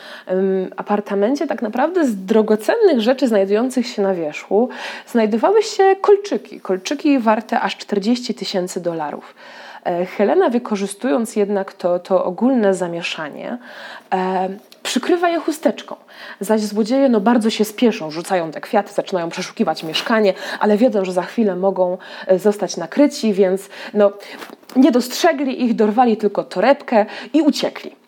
apartamencie 0.78 1.48
tak 1.48 1.62
naprawdę 1.62 2.06
z 2.06 2.26
drogocennych 2.26 3.02
rzeczy 3.02 3.28
znajdujących 3.28 3.88
się 3.88 4.02
na 4.02 4.14
wierzchu 4.14 4.70
znajdowały 5.08 5.64
się 5.64 5.96
kolczyki. 6.02 6.60
Kolczyki 6.60 7.20
warte 7.20 7.62
aż 7.62 7.78
40 7.78 8.34
tysięcy 8.34 8.82
dolarów. 8.82 9.36
E, 9.86 10.06
Helena, 10.06 10.50
wykorzystując 10.50 11.36
jednak 11.36 11.74
to, 11.74 12.00
to 12.00 12.26
ogólne 12.26 12.74
zamieszanie, 12.74 13.58
e, 14.14 14.50
przykrywa 14.84 15.30
je 15.30 15.40
chusteczką. 15.40 15.96
Zaś 16.40 16.62
złodzieje 16.62 17.10
no, 17.10 17.20
bardzo 17.20 17.50
się 17.50 17.66
spieszą, 17.66 18.12
rzucają 18.12 18.52
te 18.52 18.62
kwiaty, 18.62 18.94
zaczynają 18.94 19.30
przeszukiwać 19.30 19.84
mieszkanie, 19.84 20.34
ale 20.60 20.78
wiedzą, 20.78 21.06
że 21.06 21.14
za 21.14 21.22
chwilę 21.22 21.56
mogą 21.56 21.98
e, 22.28 22.40
zostać 22.40 22.78
nakryci, 22.78 23.34
więc 23.34 23.70
no, 23.94 24.12
nie 24.76 24.92
dostrzegli 24.92 25.64
ich, 25.64 25.76
dorwali 25.76 26.18
tylko 26.18 26.44
torebkę 26.44 27.06
i 27.34 27.42
uciekli. 27.42 28.03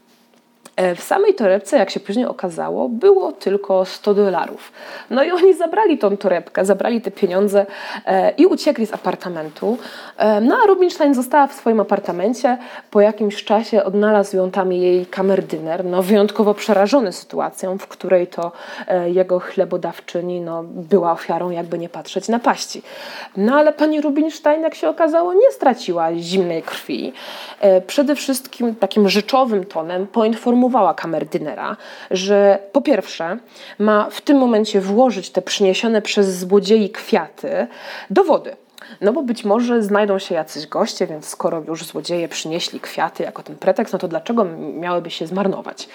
E, 0.76 0.96
w 0.96 1.04
samej 1.04 1.34
torebce, 1.34 1.78
jak 1.78 1.90
się 1.90 2.00
później 2.00 2.26
okazało, 2.26 2.90
było 2.90 3.32
tylko 3.32 3.86
100 3.86 4.14
dolarów. 4.14 4.72
No 5.10 5.24
i 5.24 5.32
oni 5.32 5.54
zabrali 5.54 5.98
tą 5.98 6.18
torebkę, 6.18 6.66
zabrali 6.66 7.02
te 7.02 7.12
pieniądze 7.12 7.66
e, 8.06 8.32
i 8.32 8.46
uciekli 8.46 8.86
z 8.86 8.94
apartamentu. 8.94 9.78
E, 10.18 10.42
no 10.42 10.58
a 10.64 10.68
Rubinstein 10.68 11.14
została 11.14 11.48
w 11.48 11.54
swoim 11.54 11.80
apartamencie. 11.80 12.58
Po 12.92 13.02
jakimś 13.02 13.44
czasie 13.44 13.84
odnalazł 13.84 14.38
ją 14.38 14.52
tam 14.52 14.72
jej 14.72 15.06
kamerdyner, 15.06 15.86
no 15.86 16.04
wyjątkowo 16.04 16.54
przerażony 16.54 17.12
sytuacją, 17.12 17.78
w 17.78 17.88
której 17.88 18.28
to 18.28 18.52
jego 19.06 19.40
chlebodawczyni 19.40 20.42
no, 20.42 20.64
była 20.64 21.12
ofiarą, 21.12 21.50
jakby 21.50 21.78
nie 21.78 21.90
patrzeć, 21.90 22.28
napaści. 22.28 22.82
No 23.38 23.56
ale 23.56 23.74
pani 23.74 24.02
Rubinstein, 24.02 24.62
jak 24.62 24.76
się 24.76 24.90
okazało, 24.90 25.34
nie 25.34 25.52
straciła 25.52 26.16
zimnej 26.16 26.64
krwi. 26.64 27.14
Przede 27.88 28.16
wszystkim 28.16 28.76
takim 28.76 29.10
rzeczowym 29.10 29.66
tonem 29.66 30.08
poinformowała 30.08 30.65
poinformowała 30.66 30.94
kamerdynera, 30.94 31.78
że 32.12 32.60
po 32.72 32.82
pierwsze 32.82 33.38
ma 33.80 34.10
w 34.10 34.22
tym 34.22 34.38
momencie 34.38 34.82
włożyć 34.82 35.30
te 35.30 35.42
przyniesione 35.42 36.02
przez 36.02 36.38
złodziei 36.38 36.90
kwiaty 36.90 37.68
do 38.10 38.24
wody. 38.24 38.56
No 39.02 39.14
bo 39.14 39.24
być 39.24 39.46
może 39.46 39.84
znajdą 39.84 40.20
się 40.20 40.36
jacyś 40.36 40.68
goście, 40.68 41.08
więc 41.08 41.26
skoro 41.26 41.64
już 41.68 41.86
złodzieje 41.86 42.28
przynieśli 42.28 42.80
kwiaty 42.80 43.24
jako 43.24 43.44
ten 43.44 43.56
pretekst, 43.56 43.94
no 43.94 44.00
to 44.00 44.08
dlaczego 44.08 44.46
miałyby 44.80 45.10
się 45.10 45.28
zmarnować? 45.28 45.90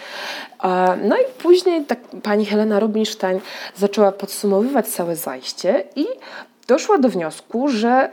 E, 0.65 0.97
no 1.03 1.17
i 1.17 1.25
później 1.43 1.85
tak 1.85 1.99
pani 2.23 2.47
Helena 2.47 2.81
Rubinstein 2.81 3.41
zaczęła 3.77 4.13
podsumowywać 4.13 4.87
całe 4.87 5.17
zajście 5.17 5.85
i 5.97 6.07
doszła 6.69 6.99
do 6.99 7.09
wniosku, 7.09 7.69
że 7.69 8.11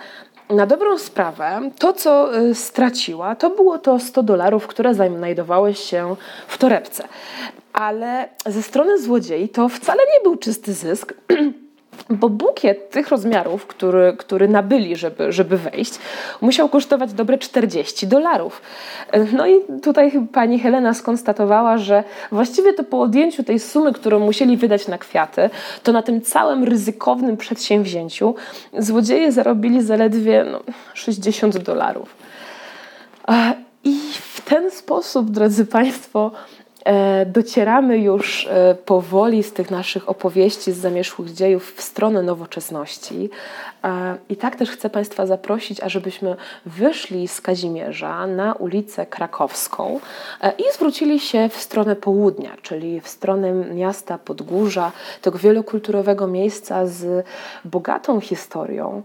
na 0.50 0.66
dobrą 0.66 0.98
sprawę, 0.98 1.70
to 1.80 1.94
co 1.94 2.38
y, 2.38 2.56
straciła, 2.56 3.36
to 3.36 3.50
było 3.50 3.78
to 3.78 4.00
100 4.00 4.24
dolarów, 4.24 4.68
które 4.68 4.94
znajdowały 4.94 5.74
się 5.74 6.16
w 6.48 6.58
torebce. 6.58 7.08
Ale 7.74 8.30
ze 8.46 8.64
strony 8.64 9.02
złodziei 9.02 9.50
to 9.50 9.70
wcale 9.70 10.04
nie 10.04 10.24
był 10.24 10.36
czysty 10.36 10.74
zysk. 10.74 11.14
Bo 12.10 12.30
bukiet 12.30 12.90
tych 12.90 13.10
rozmiarów, 13.10 13.68
który, 13.68 14.14
który 14.18 14.48
nabyli, 14.48 14.96
żeby, 14.96 15.32
żeby 15.32 15.58
wejść, 15.58 16.00
musiał 16.42 16.70
kosztować 16.70 17.14
dobre 17.14 17.38
40 17.38 18.08
dolarów. 18.08 18.62
No 19.34 19.48
i 19.48 19.54
tutaj 19.84 20.12
pani 20.34 20.60
Helena 20.60 20.94
skonstatowała, 20.94 21.78
że 21.78 22.04
właściwie 22.32 22.74
to 22.74 22.84
po 22.84 23.02
odjęciu 23.02 23.44
tej 23.44 23.60
sumy, 23.60 23.94
którą 23.94 24.20
musieli 24.20 24.58
wydać 24.58 24.88
na 24.88 24.98
kwiaty, 24.98 25.50
to 25.84 25.92
na 25.92 26.02
tym 26.02 26.22
całym 26.22 26.64
ryzykownym 26.64 27.38
przedsięwzięciu 27.38 28.36
złodzieje 28.78 29.32
zarobili 29.32 29.82
zaledwie 29.82 30.46
no, 30.52 30.60
60 30.94 31.58
dolarów. 31.58 32.16
I 33.84 34.00
w 34.14 34.42
ten 34.42 34.72
sposób, 34.72 35.32
drodzy 35.32 35.66
Państwo, 35.66 36.32
docieramy 37.26 37.98
już 37.98 38.48
e, 38.48 38.76
powoli 38.86 39.44
z 39.44 39.54
tych 39.54 39.72
naszych 39.72 40.10
opowieści 40.10 40.72
z 40.72 40.78
zamierzchłych 40.78 41.34
dziejów 41.34 41.74
w 41.76 41.82
stronę 41.82 42.22
nowoczesności. 42.22 43.30
E, 43.84 44.18
I 44.30 44.36
tak 44.36 44.56
też 44.56 44.70
chcę 44.70 44.90
Państwa 44.90 45.26
zaprosić, 45.26 45.82
ażebyśmy 45.82 46.36
wyszli 46.66 47.28
z 47.28 47.42
Kazimierza 47.42 48.28
na 48.28 48.54
ulicę 48.54 49.06
Krakowską 49.06 50.00
i 50.58 50.64
zwrócili 50.74 51.20
się 51.20 51.50
w 51.50 51.56
stronę 51.56 51.96
południa, 51.96 52.52
czyli 52.62 53.02
w 53.02 53.08
stronę 53.08 53.54
miasta 53.54 54.18
Podgórza, 54.18 54.92
tego 55.22 55.38
wielokulturowego 55.38 56.28
miejsca 56.28 56.88
z 56.88 57.26
bogatą 57.66 58.22
historią, 58.22 59.04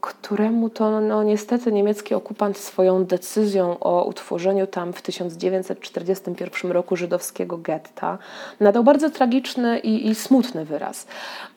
któremu 0.00 0.70
to 0.70 1.00
no, 1.00 1.22
niestety 1.22 1.72
niemiecki 1.72 2.14
okupant 2.14 2.58
swoją 2.58 3.04
decyzją 3.04 3.78
o 3.80 4.04
utworzeniu 4.04 4.66
tam 4.66 4.92
w 4.92 5.02
1941 5.02 6.70
roku 6.70 6.96
żydowskiego 6.96 7.58
getta 7.58 8.18
nadał 8.60 8.84
bardzo 8.84 9.10
tragiczny 9.10 9.78
i, 9.78 10.08
i 10.08 10.14
smutny 10.14 10.64
wyraz. 10.64 11.06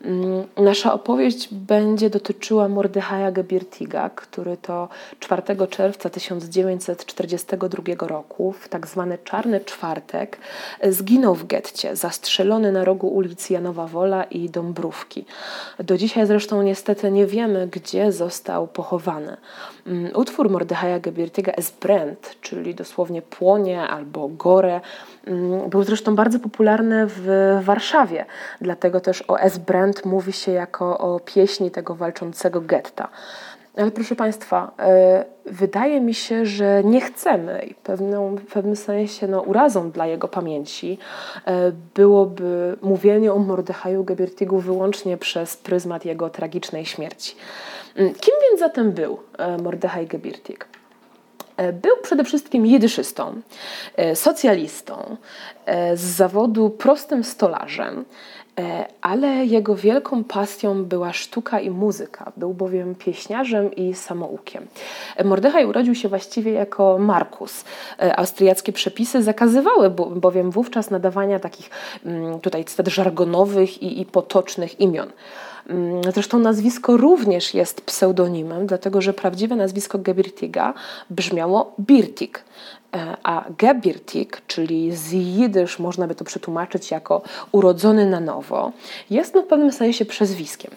Mm, 0.05 0.43
nasza 0.57 0.93
opowieść 0.93 1.53
będzie 1.53 2.09
dotyczyła 2.09 2.67
Mordechaja 2.67 3.31
Gebirtiga, 3.31 4.09
który 4.09 4.57
to 4.57 4.89
4 5.19 5.41
czerwca 5.69 6.09
1942 6.09 8.07
roku, 8.07 8.51
w 8.51 8.69
tak 8.69 8.87
zwany 8.87 9.17
Czarny 9.23 9.59
Czwartek, 9.59 10.37
zginął 10.89 11.35
w 11.35 11.47
getcie, 11.47 11.95
zastrzelony 11.95 12.71
na 12.71 12.85
rogu 12.85 13.07
ulicy 13.07 13.53
Janowa 13.53 13.87
Wola 13.87 14.23
i 14.23 14.49
Dąbrówki. 14.49 15.25
Do 15.79 15.97
dzisiaj 15.97 16.27
zresztą 16.27 16.61
niestety 16.61 17.11
nie 17.11 17.25
wiemy, 17.25 17.67
gdzie 17.67 17.82
został 18.09 18.67
pochowany. 18.67 19.37
Mm, 19.87 20.15
utwór 20.15 20.49
Mordechaja 20.49 20.99
Gebirtiga 20.99 21.51
Es 21.51 21.71
brennt, 21.71 22.35
czyli 22.41 22.75
dosłownie 22.75 23.21
płonie 23.21 23.81
albo 23.81 24.27
gore, 24.27 24.81
mm, 25.27 25.69
był 25.69 25.83
zresztą 25.83 26.15
bardzo 26.15 26.39
popularny 26.39 27.07
w 27.07 27.27
Warszawie, 27.63 28.25
dlatego 28.61 28.99
też 28.99 29.23
o 29.27 29.39
Es 29.39 29.57
brennt 29.57 30.05
mówi 30.05 30.33
się 30.33 30.51
jako 30.51 30.97
o 30.97 31.19
pieśni 31.19 31.71
tego 31.71 31.95
walczącego 31.95 32.61
getta. 32.61 33.09
Ale 33.77 33.91
proszę 33.91 34.15
Państwa, 34.15 34.71
e, 34.79 35.25
wydaje 35.45 36.01
mi 36.01 36.13
się, 36.13 36.45
że 36.45 36.83
nie 36.83 37.01
chcemy 37.01 37.65
i 37.69 37.73
pewną, 37.73 38.35
w 38.35 38.45
pewnym 38.45 38.75
sensie 38.75 39.27
no, 39.27 39.41
urazą 39.41 39.91
dla 39.91 40.07
jego 40.07 40.27
pamięci 40.27 40.97
e, 41.45 41.71
byłoby 41.95 42.77
mówienie 42.81 43.33
o 43.33 43.39
Mordechaju 43.39 44.03
Gebirtigu 44.03 44.59
wyłącznie 44.59 45.17
przez 45.17 45.57
pryzmat 45.57 46.05
jego 46.05 46.29
tragicznej 46.29 46.85
śmierci. 46.85 47.35
Mm, 47.95 48.13
kim 48.13 48.33
więc 48.49 48.59
zatem 48.59 48.91
był 48.91 49.19
e, 49.37 49.57
Mordechaj 49.57 50.07
Gebirtig? 50.07 50.72
Był 51.57 51.97
przede 52.03 52.23
wszystkim 52.23 52.65
jidyszystą, 52.65 53.41
socjalistą, 54.13 55.17
z 55.93 56.01
zawodu 56.01 56.69
prostym 56.69 57.23
stolarzem, 57.23 58.05
E, 58.59 58.85
ale 59.01 59.45
jego 59.45 59.75
wielką 59.75 60.23
pasją 60.23 60.85
była 60.85 61.13
sztuka 61.13 61.59
i 61.59 61.69
muzyka. 61.69 62.31
Był 62.37 62.53
bowiem 62.53 62.95
pieśniarzem 62.95 63.75
i 63.75 63.93
samoukiem. 63.93 64.67
E, 65.15 65.23
Mordechaj 65.23 65.65
urodził 65.65 65.95
się 65.95 66.09
właściwie 66.09 66.51
jako 66.51 66.97
Markus. 66.97 67.63
E, 67.99 68.19
austriackie 68.19 68.73
przepisy 68.73 69.23
zakazywały 69.23 69.89
bowiem 69.89 70.51
wówczas 70.51 70.89
nadawania 70.89 71.39
takich 71.39 71.69
mm, 72.05 72.39
tutaj 72.39 72.65
cytat 72.65 72.87
żargonowych 72.87 73.83
i, 73.83 74.01
i 74.01 74.05
potocznych 74.05 74.79
imion. 74.79 75.07
Mm, 75.69 76.01
zresztą 76.13 76.39
nazwisko 76.39 76.97
również 76.97 77.53
jest 77.53 77.81
pseudonimem, 77.81 78.67
dlatego 78.67 79.01
że 79.01 79.13
prawdziwe 79.13 79.55
nazwisko 79.55 79.97
Gebirtiga 79.99 80.73
brzmiało 81.09 81.73
Birtig. 81.79 82.43
E, 82.93 83.17
a 83.23 83.45
Gebirtig, 83.57 84.41
czyli 84.47 84.95
z 84.95 85.11
jidysz 85.11 85.79
można 85.79 86.07
by 86.07 86.15
to 86.15 86.25
przetłumaczyć 86.25 86.91
jako 86.91 87.21
urodzony 87.51 88.09
na 88.09 88.19
nowo, 88.19 88.71
jest 89.09 89.33
no 89.33 89.41
w 89.41 89.47
pewnym 89.47 89.71
sensie 89.71 90.05
przezwiskiem. 90.05 90.71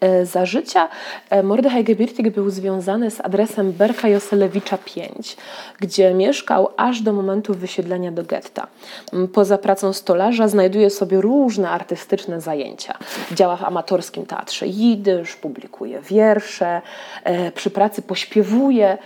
E, 0.00 0.26
za 0.26 0.46
życia 0.46 0.88
e, 1.30 1.42
Mordechaj 1.42 1.84
Gebirtig 1.84 2.30
był 2.30 2.50
związany 2.50 3.10
z 3.10 3.20
adresem 3.20 3.72
Berka 3.72 4.08
Joselewicza 4.08 4.78
5, 4.78 5.36
gdzie 5.80 6.14
mieszkał 6.14 6.68
aż 6.76 7.00
do 7.00 7.12
momentu 7.12 7.54
wysiedlenia 7.54 8.12
do 8.12 8.24
getta. 8.24 8.66
Poza 9.32 9.58
pracą 9.58 9.92
stolarza 9.92 10.48
znajduje 10.48 10.90
sobie 10.90 11.20
różne 11.20 11.70
artystyczne 11.70 12.40
zajęcia. 12.40 12.98
Działa 13.32 13.56
w 13.56 13.64
amatorskim 13.64 14.26
teatrze 14.26 14.66
jidysz, 14.66 15.36
publikuje 15.36 16.00
wiersze, 16.00 16.82
e, 17.24 17.52
przy 17.52 17.70
pracy 17.70 18.02
pośpiewuje 18.02 18.98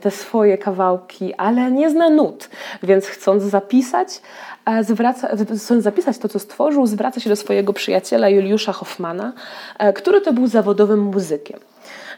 te 0.00 0.10
swoje 0.10 0.58
kawałki, 0.58 1.34
ale 1.34 1.70
nie 1.70 1.90
zna 1.90 2.10
nut, 2.10 2.50
więc 2.82 3.06
chcąc 3.06 3.42
zapisać, 3.42 4.20
zwraca, 4.82 5.28
chcąc 5.56 5.84
zapisać 5.84 6.18
to, 6.18 6.28
co 6.28 6.38
stworzył, 6.38 6.86
zwraca 6.86 7.20
się 7.20 7.30
do 7.30 7.36
swojego 7.36 7.72
przyjaciela 7.72 8.28
Juliusza 8.28 8.72
Hoffmana, 8.72 9.32
który 9.94 10.20
to 10.20 10.31
był 10.32 10.46
zawodowym 10.46 11.00
muzykiem. 11.00 11.60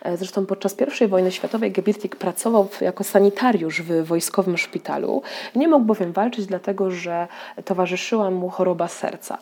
E, 0.02 0.16
zresztą 0.16 0.46
podczas 0.46 0.76
I 1.00 1.06
wojny 1.06 1.32
światowej 1.32 1.72
Gebirtig 1.72 2.16
pracował 2.16 2.68
jako 2.80 3.04
sanitariusz 3.04 3.82
w 3.82 4.04
wojskowym 4.04 4.58
szpitalu. 4.58 5.22
Nie 5.56 5.68
mógł 5.68 5.84
bowiem 5.84 6.12
walczyć, 6.12 6.46
dlatego 6.46 6.90
że 6.90 7.28
towarzyszyła 7.64 8.30
mu 8.30 8.48
choroba 8.50 8.88
serca. 8.88 9.38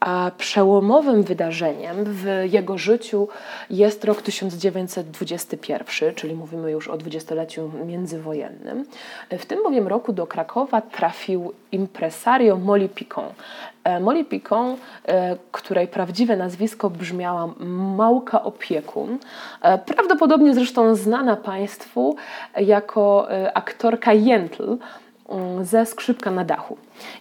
A 0.00 0.30
przełomowym 0.38 1.22
wydarzeniem 1.22 1.96
w 2.04 2.26
jego 2.50 2.78
życiu 2.78 3.28
jest 3.70 4.04
rok 4.04 4.22
1921, 4.22 6.14
czyli 6.14 6.34
mówimy 6.34 6.70
już 6.70 6.88
o 6.88 6.96
dwudziestoleciu 6.96 7.70
międzywojennym. 7.86 8.84
W 9.30 9.46
tym 9.46 9.62
bowiem 9.62 9.88
roku 9.88 10.12
do 10.12 10.26
Krakowa 10.26 10.80
trafił 10.80 11.52
impresario 11.72 12.56
Molly 12.56 12.88
Picon. 12.88 13.24
E, 13.84 14.00
Molly 14.00 14.24
Picon, 14.24 14.76
e, 15.04 15.36
której 15.52 15.88
prawdziwe 15.88 16.36
nazwisko 16.36 16.90
brzmiała 16.90 17.54
Małka 17.96 18.42
Opiekun, 18.42 19.18
e, 19.62 19.78
prawdopodobnie 19.78 20.54
zresztą 20.54 20.94
znana 20.94 21.36
Państwu 21.36 22.16
jako 22.56 23.28
aktorka 23.54 24.12
Jentl, 24.12 24.78
Mm, 25.28 25.64
ze 25.64 25.86
skrzypka 25.86 26.30
na 26.30 26.44
dachu. 26.44 26.76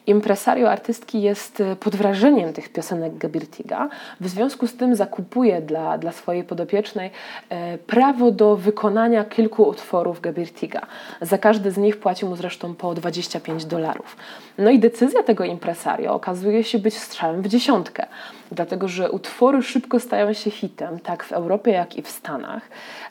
Impresario 0.07 0.71
artystki 0.71 1.21
jest 1.21 1.61
e, 1.61 1.75
pod 1.75 1.95
wrażeniem 1.95 2.53
tych 2.53 2.69
piosenek 2.69 3.17
Gebirtiga, 3.17 3.89
w 4.21 4.27
związku 4.27 4.67
z 4.67 4.75
tym 4.75 4.95
zakupuje 4.95 5.61
dla, 5.61 5.97
dla 5.97 6.11
swojej 6.11 6.43
podopiecznej 6.43 7.11
e, 7.49 7.77
prawo 7.77 8.31
do 8.31 8.55
wykonania 8.55 9.23
kilku 9.23 9.63
utworów 9.63 10.21
Gebirtiga. 10.21 10.81
Za 11.21 11.37
każdy 11.37 11.71
z 11.71 11.77
nich 11.77 11.97
płaci 11.97 12.25
mu 12.25 12.35
zresztą 12.35 12.75
po 12.75 12.93
25 12.93 13.65
dolarów. 13.65 14.17
No 14.57 14.69
i 14.69 14.79
decyzja 14.79 15.23
tego 15.23 15.43
impresario 15.43 16.13
okazuje 16.13 16.63
się 16.63 16.79
być 16.79 16.97
strzałem 16.97 17.41
w 17.41 17.47
dziesiątkę, 17.47 18.05
dlatego 18.51 18.87
że 18.87 19.11
utwory 19.11 19.63
szybko 19.63 19.99
stają 19.99 20.33
się 20.33 20.51
hitem, 20.51 20.99
tak 20.99 21.23
w 21.23 21.31
Europie, 21.31 21.71
jak 21.71 21.95
i 21.97 22.01
w 22.01 22.09
Stanach, 22.09 22.69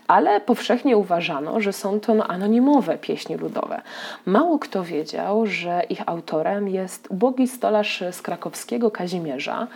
ale 0.08 0.40
powszechnie 0.40 0.96
uważano, 0.96 1.60
że 1.60 1.72
są 1.72 2.00
to 2.00 2.14
no, 2.14 2.26
anonimowe 2.26 2.98
pieśni 2.98 3.36
ludowe. 3.36 3.82
Mało 4.26 4.58
kto 4.58 4.84
wiedział, 4.84 5.46
że 5.46 5.82
ich 5.88 6.02
autorem 6.06 6.53
jest 6.60 7.06
ubogi 7.10 7.48
stolarz 7.48 8.04
z 8.10 8.22
krakowskiego 8.22 8.90
Kazimierza, 8.90 9.66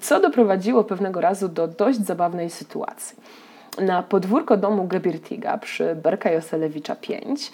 co 0.00 0.20
doprowadziło 0.20 0.84
pewnego 0.84 1.20
razu 1.20 1.48
do 1.48 1.68
dość 1.68 1.98
zabawnej 1.98 2.50
sytuacji 2.50 3.16
na 3.78 4.02
podwórko 4.02 4.56
domu 4.56 4.84
Gebirtiga 4.84 5.58
przy 5.58 5.94
Berka 5.94 6.30
Joselewicza 6.30 6.96
5 6.96 7.52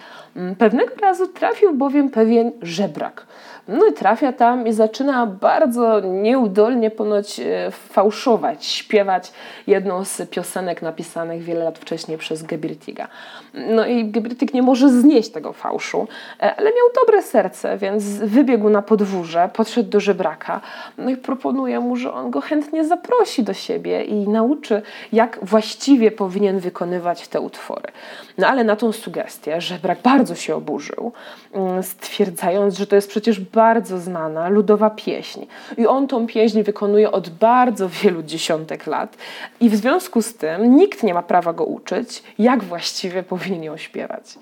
pewnego 0.58 0.94
razu 0.94 1.28
trafił 1.28 1.74
bowiem 1.74 2.10
pewien 2.10 2.52
żebrak. 2.62 3.26
No 3.68 3.86
i 3.86 3.92
trafia 3.92 4.32
tam 4.32 4.66
i 4.66 4.72
zaczyna 4.72 5.26
bardzo 5.26 6.00
nieudolnie 6.00 6.90
ponoć 6.90 7.40
e, 7.40 7.70
fałszować, 7.70 8.66
śpiewać 8.66 9.32
jedną 9.66 10.04
z 10.04 10.30
piosenek 10.30 10.82
napisanych 10.82 11.42
wiele 11.42 11.64
lat 11.64 11.78
wcześniej 11.78 12.18
przez 12.18 12.42
Gebirtiga. 12.42 13.08
No 13.54 13.86
i 13.86 14.10
Gebirtig 14.10 14.54
nie 14.54 14.62
może 14.62 14.90
znieść 14.90 15.30
tego 15.30 15.52
fałszu, 15.52 16.08
e, 16.40 16.56
ale 16.56 16.70
miał 16.70 16.86
dobre 17.04 17.22
serce, 17.22 17.78
więc 17.78 18.04
wybiegł 18.04 18.68
na 18.70 18.82
podwórze, 18.82 19.50
podszedł 19.52 19.90
do 19.90 20.00
żebraka, 20.00 20.60
no 20.98 21.10
i 21.10 21.16
proponuje 21.16 21.80
mu, 21.80 21.96
że 21.96 22.12
on 22.12 22.30
go 22.30 22.40
chętnie 22.40 22.84
zaprosi 22.84 23.42
do 23.42 23.54
siebie 23.54 24.02
i 24.02 24.28
nauczy, 24.28 24.82
jak 25.12 25.38
właściwie 25.42 26.10
powinien 26.10 26.58
wykonywać 26.58 27.28
te 27.28 27.40
utwory. 27.40 27.92
No 28.38 28.46
ale 28.46 28.64
na 28.64 28.76
tą 28.76 28.92
sugestię 28.92 29.60
żebrak 29.60 29.98
bardzo 30.02 30.34
się 30.34 30.56
oburzył, 30.56 31.12
mm, 31.52 31.82
stwierdzając, 31.82 32.78
że 32.78 32.86
to 32.86 32.96
jest 32.96 33.08
przecież 33.08 33.40
bardzo 33.58 33.98
znana 33.98 34.48
ludowa 34.48 34.90
pieśń. 34.90 35.46
I 35.76 35.86
on 35.86 36.06
tą 36.06 36.26
pieśń 36.26 36.62
wykonuje 36.62 37.10
od 37.12 37.28
bardzo 37.28 37.88
wielu 38.02 38.22
dziesiątek 38.22 38.86
lat. 38.86 39.16
I 39.60 39.70
w 39.70 39.76
związku 39.76 40.22
z 40.22 40.34
tym 40.34 40.76
nikt 40.76 41.02
nie 41.02 41.14
ma 41.14 41.22
prawa 41.22 41.52
go 41.52 41.64
uczyć, 41.64 42.22
jak 42.38 42.64
właściwie 42.64 43.22
powinien 43.22 43.62
ją 43.62 43.76
śpiewać. 43.76 44.38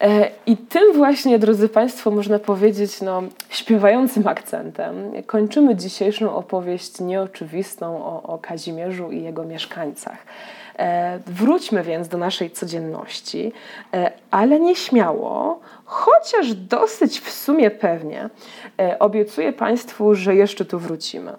E, 0.00 0.30
I 0.46 0.56
tym 0.56 0.92
właśnie, 0.96 1.38
drodzy 1.38 1.68
Państwo, 1.68 2.10
można 2.10 2.38
powiedzieć, 2.38 3.00
no, 3.00 3.22
śpiewającym 3.48 4.28
akcentem, 4.28 4.94
kończymy 5.26 5.76
dzisiejszą 5.76 6.34
opowieść 6.34 7.00
nieoczywistą 7.00 8.04
o, 8.04 8.22
o 8.22 8.38
Kazimierzu 8.38 9.10
i 9.10 9.22
jego 9.22 9.44
mieszkańcach. 9.44 10.18
E, 10.80 11.18
wróćmy 11.26 11.82
więc 11.82 12.08
do 12.08 12.18
naszej 12.18 12.50
codzienności, 12.50 13.52
e, 13.94 14.12
ale 14.30 14.60
nieśmiało, 14.60 15.60
chociaż 15.84 16.54
dosyć 16.54 17.20
w 17.20 17.30
sumie 17.30 17.70
pewnie, 17.70 18.30
e, 18.80 18.98
obiecuję 18.98 19.52
Państwu, 19.52 20.14
że 20.14 20.34
jeszcze 20.34 20.64
tu 20.64 20.78
wrócimy. 20.78 21.32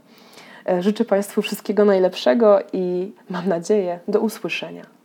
Życzę 0.79 1.05
Państwu 1.05 1.41
wszystkiego 1.41 1.85
najlepszego 1.85 2.59
i 2.73 3.11
mam 3.29 3.47
nadzieję 3.47 3.99
do 4.07 4.19
usłyszenia. 4.19 5.00